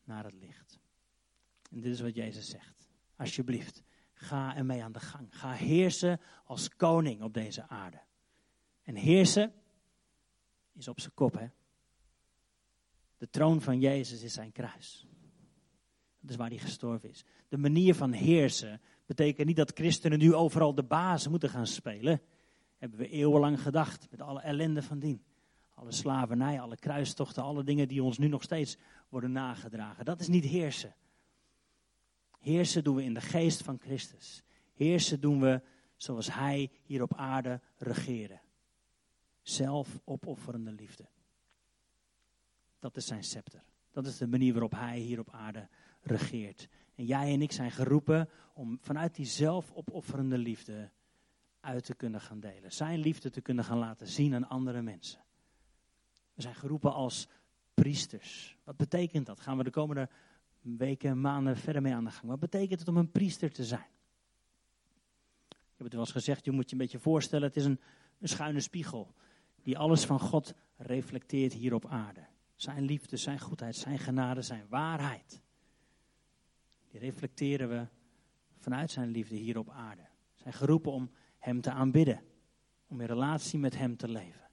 naar 0.03 0.23
het 0.23 0.33
licht. 0.33 0.79
En 1.71 1.81
dit 1.81 1.93
is 1.93 2.01
wat 2.01 2.15
Jezus 2.15 2.49
zegt. 2.49 2.87
Alsjeblieft, 3.15 3.83
ga 4.13 4.55
ermee 4.55 4.83
aan 4.83 4.91
de 4.91 4.99
gang. 4.99 5.27
Ga 5.37 5.51
heersen 5.51 6.19
als 6.45 6.75
koning 6.75 7.21
op 7.21 7.33
deze 7.33 7.67
aarde. 7.67 8.01
En 8.83 8.95
heersen 8.95 9.53
is 10.73 10.87
op 10.87 10.99
zijn 10.99 11.13
kop, 11.13 11.33
hè. 11.33 11.47
De 13.17 13.29
troon 13.29 13.61
van 13.61 13.79
Jezus 13.79 14.21
is 14.21 14.33
zijn 14.33 14.51
kruis. 14.51 15.07
Dat 16.19 16.29
is 16.29 16.35
waar 16.35 16.49
hij 16.49 16.57
gestorven 16.57 17.09
is. 17.09 17.23
De 17.47 17.57
manier 17.57 17.95
van 17.95 18.11
heersen 18.11 18.81
betekent 19.05 19.47
niet 19.47 19.55
dat 19.55 19.71
christenen 19.73 20.19
nu 20.19 20.33
overal 20.35 20.75
de 20.75 20.83
baas 20.83 21.27
moeten 21.27 21.49
gaan 21.49 21.67
spelen. 21.67 22.21
Hebben 22.77 22.99
we 22.99 23.09
eeuwenlang 23.09 23.61
gedacht, 23.61 24.07
met 24.11 24.21
alle 24.21 24.41
ellende 24.41 24.81
van 24.81 24.99
dien. 24.99 25.23
Alle 25.73 25.91
slavernij, 25.91 26.59
alle 26.59 26.77
kruistochten, 26.77 27.43
alle 27.43 27.63
dingen 27.63 27.87
die 27.87 28.03
ons 28.03 28.17
nu 28.17 28.27
nog 28.27 28.43
steeds 28.43 28.77
worden 29.09 29.31
nagedragen. 29.31 30.05
Dat 30.05 30.19
is 30.19 30.27
niet 30.27 30.45
heersen. 30.45 30.95
Heersen 32.39 32.83
doen 32.83 32.95
we 32.95 33.03
in 33.03 33.13
de 33.13 33.21
geest 33.21 33.63
van 33.63 33.79
Christus. 33.79 34.43
Heersen 34.73 35.19
doen 35.19 35.39
we 35.39 35.61
zoals 35.95 36.33
Hij 36.33 36.71
hier 36.83 37.01
op 37.01 37.15
aarde 37.15 37.61
regeren. 37.77 38.41
Zelf 39.41 39.99
opofferende 40.03 40.71
liefde. 40.71 41.09
Dat 42.79 42.97
is 42.97 43.05
zijn 43.05 43.23
scepter. 43.23 43.63
Dat 43.91 44.05
is 44.05 44.17
de 44.17 44.27
manier 44.27 44.51
waarop 44.51 44.71
Hij 44.71 44.99
hier 44.99 45.19
op 45.19 45.29
aarde 45.29 45.67
regeert. 46.01 46.67
En 46.95 47.05
jij 47.05 47.33
en 47.33 47.41
ik 47.41 47.51
zijn 47.51 47.71
geroepen 47.71 48.29
om 48.53 48.77
vanuit 48.81 49.15
die 49.15 49.25
zelfopofferende 49.25 50.37
liefde 50.37 50.91
uit 51.59 51.85
te 51.85 51.95
kunnen 51.95 52.21
gaan 52.21 52.39
delen. 52.39 52.71
Zijn 52.71 52.99
liefde 52.99 53.29
te 53.29 53.41
kunnen 53.41 53.63
gaan 53.63 53.77
laten 53.77 54.07
zien 54.07 54.33
aan 54.35 54.49
andere 54.49 54.81
mensen. 54.81 55.23
We 56.33 56.41
zijn 56.41 56.55
geroepen 56.55 56.93
als 56.93 57.27
priesters. 57.73 58.57
Wat 58.63 58.77
betekent 58.77 59.25
dat? 59.25 59.39
Gaan 59.39 59.57
we 59.57 59.63
de 59.63 59.69
komende 59.69 60.09
weken, 60.61 61.21
maanden 61.21 61.57
verder 61.57 61.81
mee 61.81 61.93
aan 61.93 62.03
de 62.03 62.11
gang. 62.11 62.27
Wat 62.27 62.39
betekent 62.39 62.79
het 62.79 62.89
om 62.89 62.97
een 62.97 63.11
priester 63.11 63.51
te 63.51 63.63
zijn? 63.63 63.89
Ik 65.49 65.77
heb 65.77 65.85
het 65.85 65.91
wel 65.91 66.01
eens 66.01 66.11
gezegd, 66.11 66.45
je 66.45 66.51
moet 66.51 66.69
je 66.69 66.71
een 66.71 66.81
beetje 66.81 66.99
voorstellen, 66.99 67.47
het 67.47 67.57
is 67.57 67.65
een 67.65 67.79
schuine 68.21 68.59
spiegel 68.59 69.13
die 69.63 69.77
alles 69.77 70.05
van 70.05 70.19
God 70.19 70.53
reflecteert 70.77 71.53
hier 71.53 71.73
op 71.73 71.85
aarde. 71.85 72.25
Zijn 72.55 72.83
liefde, 72.83 73.17
zijn 73.17 73.39
goedheid, 73.39 73.75
zijn 73.75 73.99
genade, 73.99 74.41
zijn 74.41 74.65
waarheid. 74.69 75.41
Die 76.89 76.99
reflecteren 76.99 77.69
we 77.69 77.87
vanuit 78.57 78.91
zijn 78.91 79.09
liefde 79.09 79.35
hier 79.35 79.57
op 79.57 79.69
aarde. 79.69 80.07
Zijn 80.35 80.53
geroepen 80.53 80.91
om 80.91 81.11
hem 81.39 81.61
te 81.61 81.71
aanbidden, 81.71 82.21
om 82.87 83.01
in 83.01 83.07
relatie 83.07 83.59
met 83.59 83.77
hem 83.77 83.97
te 83.97 84.07
leven. 84.07 84.49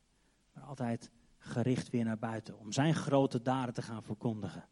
Maar 0.53 0.65
altijd 0.65 1.11
gericht 1.39 1.91
weer 1.91 2.05
naar 2.05 2.19
buiten, 2.19 2.59
om 2.59 2.73
zijn 2.73 2.95
grote 2.95 3.43
daden 3.43 3.75
te 3.75 3.83
gaan 3.83 4.03
verkondigen. 4.03 4.69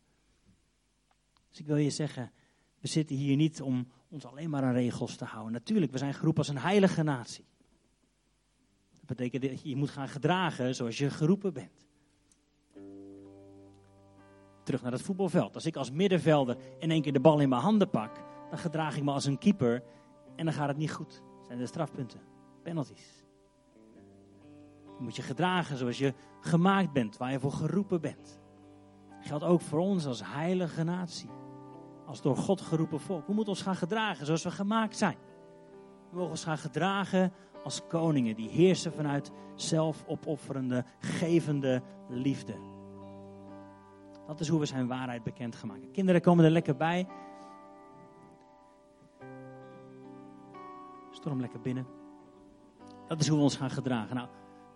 Dus 1.49 1.59
ik 1.59 1.67
wil 1.67 1.77
je 1.77 1.91
zeggen, 1.91 2.33
we 2.81 2.89
zitten 2.89 3.17
hier 3.17 3.37
niet 3.37 3.63
om 3.63 3.89
ons 4.09 4.25
alleen 4.25 4.51
maar 4.51 4.63
aan 4.63 4.73
regels 4.73 5.17
te 5.17 5.25
houden. 5.25 5.53
Natuurlijk, 5.53 5.93
we 5.93 5.99
zijn 5.99 6.15
geroepen 6.15 6.39
als 6.39 6.49
een 6.53 6.59
heilige 6.59 7.03
natie. 7.03 7.45
Dat 9.07 9.17
betekent 9.17 9.43
dat 9.53 9.63
je 9.63 9.77
moet 9.77 9.91
gaan 9.91 10.09
gedragen 10.09 10.75
zoals 10.75 10.99
je 10.99 11.11
geroepen 11.11 11.53
bent. 11.53 11.87
Terug 14.63 14.83
naar 14.83 14.93
het 14.93 15.03
voetbalveld. 15.03 15.55
Als 15.55 15.67
ik 15.67 15.77
als 15.77 15.91
middenvelder 15.91 16.57
in 16.79 16.91
één 16.91 17.03
keer 17.03 17.13
de 17.13 17.21
bal 17.21 17.41
in 17.41 17.49
mijn 17.49 17.61
handen 17.63 17.91
pak, 17.91 18.25
dan 18.51 18.59
gedraag 18.59 18.97
ik 18.97 19.03
me 19.03 19.13
als 19.13 19.25
een 19.25 19.39
keeper 19.39 19.83
en 20.37 20.45
dan 20.45 20.55
gaat 20.55 20.69
het 20.69 20.77
niet 20.77 20.93
goed. 20.93 21.23
Dat 21.37 21.47
zijn 21.47 21.59
de 21.59 21.67
strafpunten, 21.67 22.21
penalties. 22.63 23.25
Je 24.99 25.03
moet 25.03 25.17
je 25.17 25.23
gedragen 25.23 25.77
zoals 25.77 25.99
je 25.99 26.15
gemaakt 26.41 26.93
bent, 26.93 27.17
waar 27.17 27.33
je 27.33 27.41
voor 27.41 27.53
geroepen 27.53 28.01
bent. 28.01 28.41
Geldt 29.21 29.45
ook 29.45 29.61
voor 29.61 29.79
ons 29.79 30.07
als 30.07 30.23
heilige 30.25 30.85
natie 30.85 31.31
als 32.07 32.23
door 32.23 32.37
God 32.37 32.61
geroepen 32.61 33.01
volk. 33.01 33.27
We 33.27 33.33
moeten 33.33 33.53
ons 33.53 33.63
gaan 33.63 33.77
gedragen 33.77 34.27
zoals 34.27 34.43
we 34.43 34.51
gemaakt 34.51 34.97
zijn. 34.97 35.17
We 36.11 36.17
mogen 36.17 36.31
ons 36.31 36.45
gaan 36.45 36.59
gedragen 36.59 37.33
als 37.67 37.87
koningen 37.89 38.37
die 38.37 38.49
heersen 38.49 38.93
vanuit 38.93 39.31
zelfopofferende, 39.55 40.85
gevende 40.99 41.83
liefde. 42.09 42.55
Dat 44.27 44.41
is 44.41 44.49
hoe 44.49 44.61
we 44.61 44.67
zijn 44.67 44.87
waarheid 44.87 45.23
bekend. 45.23 45.65
Kinderen 45.93 46.21
komen 46.21 46.45
er 46.45 46.51
lekker 46.51 46.77
bij. 46.77 47.07
Storm 51.11 51.41
lekker 51.41 51.61
binnen. 51.61 51.87
Dat 53.09 53.21
is 53.21 53.29
hoe 53.29 53.37
we 53.37 53.43
ons 53.43 53.57
gaan 53.57 53.71
gedragen. 53.71 54.17
Nou, 54.17 54.29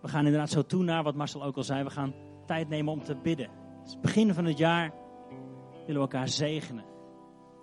we 0.02 0.08
gaan 0.08 0.24
inderdaad 0.24 0.50
zo 0.50 0.62
toe 0.62 0.82
naar 0.82 1.02
wat 1.02 1.14
Marcel 1.14 1.44
ook 1.44 1.56
al 1.56 1.62
zei. 1.62 1.84
We 1.84 1.90
gaan 1.90 2.14
tijd 2.46 2.68
nemen 2.68 2.92
om 2.92 3.02
te 3.02 3.16
bidden. 3.16 3.50
Het 3.84 4.00
begin 4.00 4.34
van 4.34 4.44
het 4.44 4.58
jaar. 4.58 4.92
Willen 5.70 5.94
we 5.94 6.08
elkaar 6.08 6.28
zegenen. 6.28 6.84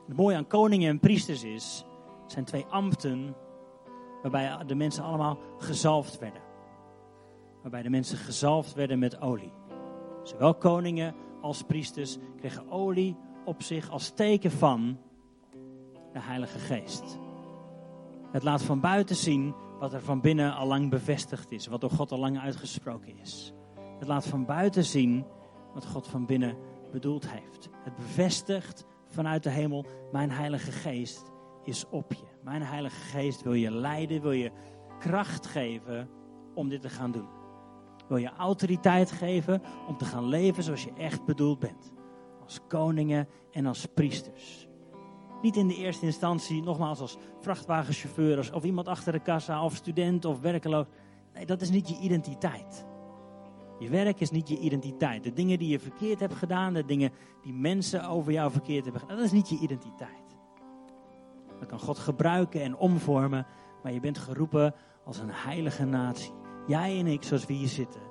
Het 0.08 0.18
mooie 0.18 0.36
aan 0.36 0.48
koningen 0.48 0.90
en 0.90 1.00
priesters 1.00 1.44
is, 1.44 1.86
zijn 2.26 2.46
twee 2.46 2.66
ambten 2.66 3.36
waarbij 4.30 4.66
de 4.66 4.76
mensen 4.76 5.04
allemaal 5.04 5.38
gezalfd 5.58 6.20
werden. 6.20 6.42
Waarbij 7.62 7.82
de 7.82 7.90
mensen 7.90 8.18
gezalfd 8.18 8.74
werden 8.74 9.00
met 9.00 9.22
olie. 9.22 9.54
Zowel 10.24 10.56
koningen 10.56 11.16
als 11.42 11.62
priesters 11.62 12.18
kregen 12.38 12.72
olie 12.72 13.18
op 13.46 13.62
zich 13.62 13.90
als 13.90 14.10
teken 14.10 14.52
van 14.52 14.98
de 16.14 16.20
Heilige 16.20 16.60
Geest. 16.60 17.20
Het 18.32 18.44
laat 18.44 18.64
van 18.64 18.80
buiten 18.80 19.16
zien 19.16 19.56
wat 19.80 19.94
er 19.94 20.02
van 20.02 20.22
binnen 20.22 20.56
al 20.56 20.68
lang 20.68 20.90
bevestigd 20.90 21.52
is, 21.52 21.68
wat 21.68 21.82
door 21.82 21.90
God 21.90 22.12
al 22.12 22.20
lang 22.20 22.40
uitgesproken 22.40 23.18
is. 23.18 23.54
Het 24.00 24.08
laat 24.08 24.26
van 24.26 24.46
buiten 24.46 24.84
zien 24.84 25.26
wat 25.74 25.86
God 25.86 26.08
van 26.08 26.26
binnen 26.26 26.58
bedoeld 26.92 27.30
heeft. 27.30 27.70
Het 27.84 27.96
bevestigt 27.96 28.86
vanuit 29.06 29.44
de 29.44 29.50
hemel, 29.50 29.86
mijn 30.12 30.32
Heilige 30.32 30.72
Geest 30.72 31.32
is 31.68 31.86
op 31.90 32.14
je. 32.14 32.26
Mijn 32.44 32.62
Heilige 32.62 33.02
Geest 33.02 33.42
wil 33.42 33.54
je 33.54 33.72
leiden, 33.72 34.22
wil 34.22 34.32
je 34.32 34.52
kracht 35.00 35.46
geven 35.46 36.10
om 36.54 36.70
dit 36.70 36.82
te 36.82 36.90
gaan 36.90 37.12
doen. 37.12 37.28
Wil 38.08 38.18
je 38.18 38.34
autoriteit 38.38 39.12
geven 39.12 39.62
om 39.88 39.98
te 39.98 40.06
gaan 40.06 40.26
leven 40.26 40.64
zoals 40.64 40.84
je 40.84 40.94
echt 40.94 41.26
bedoeld 41.26 41.60
bent. 41.60 41.92
Als 42.44 42.60
koningen 42.68 43.28
en 43.52 43.66
als 43.66 43.86
priesters. 43.86 44.68
Niet 45.42 45.56
in 45.56 45.68
de 45.68 45.76
eerste 45.76 46.06
instantie, 46.06 46.64
nogmaals 46.64 47.00
als 47.00 47.18
vrachtwagenchauffeur 47.40 48.54
of 48.54 48.64
iemand 48.64 48.88
achter 48.88 49.12
de 49.12 49.20
kassa 49.20 49.64
of 49.64 49.76
student 49.76 50.26
of 50.26 50.40
werkeloos. 50.40 50.86
Nee, 51.34 51.46
dat 51.46 51.62
is 51.62 51.70
niet 51.70 51.90
je 51.90 52.00
identiteit. 52.00 52.86
Je 53.80 53.90
werk 53.90 54.20
is 54.20 54.30
niet 54.30 54.48
je 54.48 54.60
identiteit. 54.60 55.24
De 55.24 55.34
dingen 55.34 55.60
die 55.60 55.70
je 55.70 55.80
verkeerd 55.80 56.20
hebt 56.20 56.34
gedaan, 56.34 56.74
de 56.74 56.86
dingen 56.86 57.12
die 57.42 57.54
mensen 57.54 58.08
over 58.10 58.32
jou 58.32 58.52
verkeerd 58.52 58.84
hebben 58.84 59.02
gedaan, 59.02 59.18
dat 59.18 59.26
is 59.26 59.32
niet 59.32 59.50
je 59.50 59.60
identiteit. 59.60 60.27
Dat 61.60 61.68
kan 61.68 61.80
God 61.80 61.98
gebruiken 61.98 62.62
en 62.62 62.78
omvormen, 62.78 63.46
Maar 63.84 63.92
je 63.92 64.00
bent 64.00 64.18
geroepen 64.18 64.74
als 65.04 65.20
een 65.20 65.32
heilige 65.32 65.86
natie. 65.86 66.34
Jij 66.68 67.00
en 67.00 67.08
ik, 67.08 67.24
zoals 67.24 67.46
we 67.46 67.54
hier 67.54 67.68
zitten. 67.68 68.02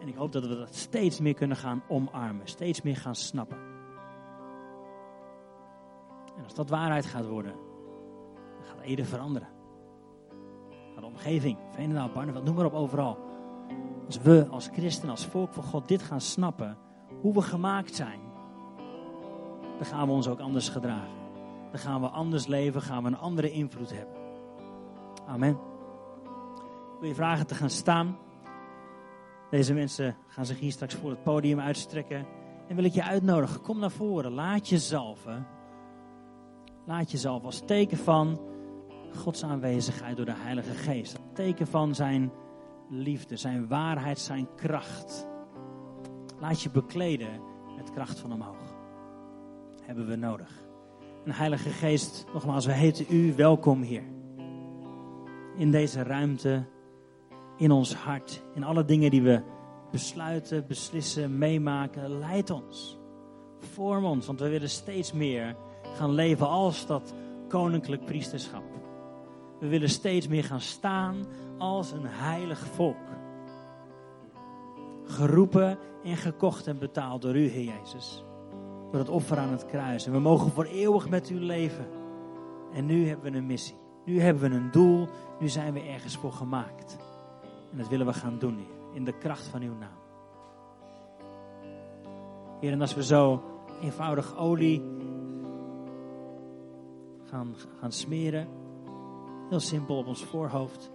En 0.00 0.08
ik 0.08 0.14
hoop 0.14 0.32
dat 0.32 0.46
we 0.46 0.56
dat 0.56 0.74
steeds 0.74 1.20
meer 1.20 1.34
kunnen 1.34 1.56
gaan 1.56 1.82
omarmen. 1.88 2.46
Steeds 2.46 2.82
meer 2.82 2.96
gaan 2.96 3.14
snappen. 3.14 3.56
En 6.36 6.44
als 6.44 6.54
dat 6.54 6.68
waarheid 6.68 7.06
gaat 7.06 7.26
worden, 7.26 7.52
dan 8.56 8.66
gaat 8.66 8.80
Ede 8.80 9.04
veranderen. 9.04 9.48
Gaat 10.92 11.00
de 11.00 11.06
omgeving, 11.06 11.58
Veenendaal, 11.70 12.10
Barneveld, 12.10 12.44
noem 12.44 12.54
maar 12.54 12.64
op 12.64 12.74
overal. 12.74 13.18
Als 14.06 14.18
we 14.18 14.46
als 14.50 14.68
christen, 14.72 15.08
als 15.08 15.26
volk 15.26 15.52
van 15.52 15.62
God 15.62 15.88
dit 15.88 16.02
gaan 16.02 16.20
snappen, 16.20 16.78
hoe 17.20 17.34
we 17.34 17.42
gemaakt 17.42 17.94
zijn, 17.94 18.20
dan 19.76 19.86
gaan 19.86 20.06
we 20.06 20.12
ons 20.12 20.28
ook 20.28 20.40
anders 20.40 20.68
gedragen. 20.68 21.23
Dan 21.74 21.82
gaan 21.82 22.00
we 22.00 22.08
anders 22.08 22.46
leven, 22.46 22.82
gaan 22.82 23.02
we 23.02 23.08
een 23.08 23.18
andere 23.18 23.50
invloed 23.50 23.92
hebben. 23.92 24.16
Amen. 25.26 25.58
Wil 27.00 27.08
je 27.08 27.14
vragen 27.14 27.46
te 27.46 27.54
gaan 27.54 27.70
staan. 27.70 28.18
Deze 29.50 29.74
mensen 29.74 30.16
gaan 30.26 30.46
zich 30.46 30.58
hier 30.58 30.72
straks 30.72 30.94
voor 30.94 31.10
het 31.10 31.22
podium 31.22 31.60
uitstrekken. 31.60 32.26
En 32.68 32.76
wil 32.76 32.84
ik 32.84 32.92
je 32.92 33.02
uitnodigen, 33.02 33.60
kom 33.60 33.78
naar 33.78 33.90
voren, 33.90 34.32
laat 34.32 34.68
je 34.68 34.78
zalven. 34.78 35.46
Laat 36.84 37.10
je 37.10 37.28
als 37.28 37.62
teken 37.66 37.98
van 37.98 38.40
Gods 39.16 39.44
aanwezigheid 39.44 40.16
door 40.16 40.26
de 40.26 40.34
Heilige 40.36 40.74
Geest. 40.74 41.18
Teken 41.32 41.66
van 41.66 41.94
zijn 41.94 42.32
liefde, 42.88 43.36
zijn 43.36 43.68
waarheid, 43.68 44.18
zijn 44.18 44.48
kracht. 44.56 45.26
Laat 46.40 46.60
je 46.60 46.70
bekleden 46.70 47.40
met 47.76 47.90
kracht 47.90 48.18
van 48.18 48.32
omhoog. 48.32 48.76
Hebben 49.82 50.06
we 50.06 50.16
nodig. 50.16 50.64
En 51.24 51.32
Heilige 51.32 51.70
Geest, 51.70 52.24
nogmaals, 52.32 52.66
we 52.66 52.72
heten 52.72 53.06
u 53.10 53.34
welkom 53.36 53.82
hier. 53.82 54.02
In 55.56 55.70
deze 55.70 56.02
ruimte, 56.02 56.64
in 57.56 57.70
ons 57.70 57.94
hart, 57.94 58.42
in 58.54 58.64
alle 58.64 58.84
dingen 58.84 59.10
die 59.10 59.22
we 59.22 59.42
besluiten, 59.90 60.66
beslissen, 60.66 61.38
meemaken. 61.38 62.18
Leid 62.18 62.50
ons. 62.50 62.98
Vorm 63.58 64.04
ons, 64.04 64.26
want 64.26 64.40
we 64.40 64.48
willen 64.48 64.70
steeds 64.70 65.12
meer 65.12 65.56
gaan 65.94 66.12
leven 66.12 66.48
als 66.48 66.86
dat 66.86 67.14
koninklijk 67.48 68.04
priesterschap. 68.04 68.64
We 69.60 69.68
willen 69.68 69.90
steeds 69.90 70.28
meer 70.28 70.44
gaan 70.44 70.60
staan 70.60 71.26
als 71.58 71.92
een 71.92 72.06
heilig 72.06 72.58
volk. 72.58 73.08
Geroepen 75.04 75.78
en 76.02 76.16
gekocht 76.16 76.66
en 76.66 76.78
betaald 76.78 77.22
door 77.22 77.36
u, 77.36 77.48
Heer 77.48 77.74
Jezus. 77.80 78.24
Door 78.94 79.02
het 79.02 79.12
offer 79.12 79.38
aan 79.38 79.50
het 79.50 79.66
kruis. 79.66 80.06
En 80.06 80.12
we 80.12 80.18
mogen 80.18 80.50
voor 80.50 80.64
eeuwig 80.64 81.08
met 81.08 81.30
u 81.30 81.40
leven. 81.40 81.86
En 82.72 82.86
nu 82.86 83.08
hebben 83.08 83.32
we 83.32 83.38
een 83.38 83.46
missie. 83.46 83.76
Nu 84.04 84.20
hebben 84.20 84.50
we 84.50 84.56
een 84.56 84.70
doel. 84.70 85.08
Nu 85.40 85.48
zijn 85.48 85.72
we 85.72 85.80
ergens 85.80 86.16
voor 86.16 86.32
gemaakt. 86.32 86.96
En 87.72 87.78
dat 87.78 87.88
willen 87.88 88.06
we 88.06 88.12
gaan 88.12 88.38
doen, 88.38 88.56
Heer. 88.56 88.94
In 88.96 89.04
de 89.04 89.18
kracht 89.18 89.46
van 89.46 89.62
uw 89.62 89.74
naam. 89.74 89.98
Heer, 92.60 92.72
en 92.72 92.80
als 92.80 92.94
we 92.94 93.04
zo 93.04 93.42
eenvoudig 93.82 94.36
olie 94.36 94.82
gaan, 97.24 97.54
gaan 97.80 97.92
smeren. 97.92 98.48
Heel 99.48 99.60
simpel 99.60 99.96
op 99.96 100.06
ons 100.06 100.24
voorhoofd. 100.24 100.90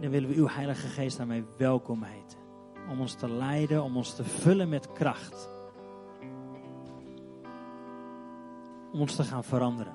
dan 0.00 0.10
willen 0.10 0.28
we 0.28 0.34
uw 0.34 0.48
Heilige 0.48 0.86
Geest 0.86 1.16
daarmee 1.16 1.44
welkom 1.56 2.02
heten. 2.02 2.38
Om 2.90 3.00
ons 3.00 3.14
te 3.14 3.30
leiden, 3.30 3.82
om 3.82 3.96
ons 3.96 4.14
te 4.14 4.24
vullen 4.24 4.68
met 4.68 4.92
kracht. 4.92 5.54
Ons 9.00 9.14
te 9.14 9.24
gaan 9.24 9.44
veranderen. 9.44 9.92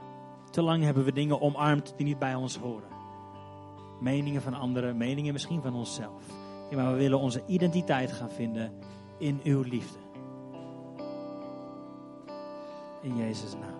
Te 0.49 0.61
lang 0.61 0.83
hebben 0.83 1.03
we 1.03 1.13
dingen 1.13 1.41
omarmd 1.41 1.93
die 1.97 2.05
niet 2.05 2.19
bij 2.19 2.35
ons 2.35 2.57
horen. 2.57 2.89
Meningen 3.99 4.41
van 4.41 4.53
anderen, 4.53 4.97
meningen 4.97 5.33
misschien 5.33 5.61
van 5.61 5.75
onszelf. 5.75 6.23
Ja, 6.69 6.75
maar 6.75 6.91
we 6.91 6.97
willen 6.97 7.19
onze 7.19 7.43
identiteit 7.47 8.11
gaan 8.11 8.29
vinden 8.29 8.71
in 9.17 9.39
uw 9.43 9.61
liefde. 9.61 9.97
In 13.01 13.17
Jezus' 13.17 13.53
naam. 13.53 13.79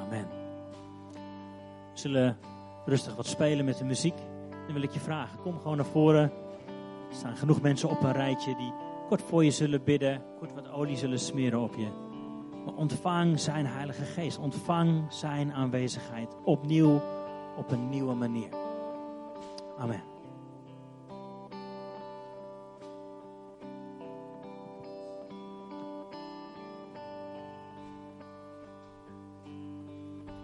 Amen. 0.00 0.26
We 1.92 1.98
zullen 1.98 2.38
rustig 2.84 3.16
wat 3.16 3.26
spelen 3.26 3.64
met 3.64 3.78
de 3.78 3.84
muziek. 3.84 4.16
Dan 4.50 4.72
wil 4.72 4.82
ik 4.82 4.92
je 4.92 5.00
vragen, 5.00 5.40
kom 5.40 5.58
gewoon 5.60 5.76
naar 5.76 5.86
voren. 5.86 6.32
Er 7.10 7.16
staan 7.16 7.36
genoeg 7.36 7.60
mensen 7.60 7.88
op 7.88 8.02
een 8.02 8.12
rijtje 8.12 8.56
die 8.56 8.72
kort 9.08 9.22
voor 9.22 9.44
je 9.44 9.50
zullen 9.50 9.84
bidden, 9.84 10.22
kort 10.38 10.54
wat 10.54 10.70
olie 10.70 10.96
zullen 10.96 11.18
smeren 11.18 11.60
op 11.60 11.74
je. 11.74 12.11
Maar 12.64 12.74
ontvang 12.74 13.40
zijn 13.40 13.66
Heilige 13.66 14.04
Geest, 14.04 14.38
ontvang 14.38 15.04
zijn 15.08 15.52
aanwezigheid 15.52 16.36
opnieuw 16.44 17.00
op 17.56 17.70
een 17.70 17.88
nieuwe 17.88 18.14
manier. 18.14 18.48
Amen. 19.78 20.11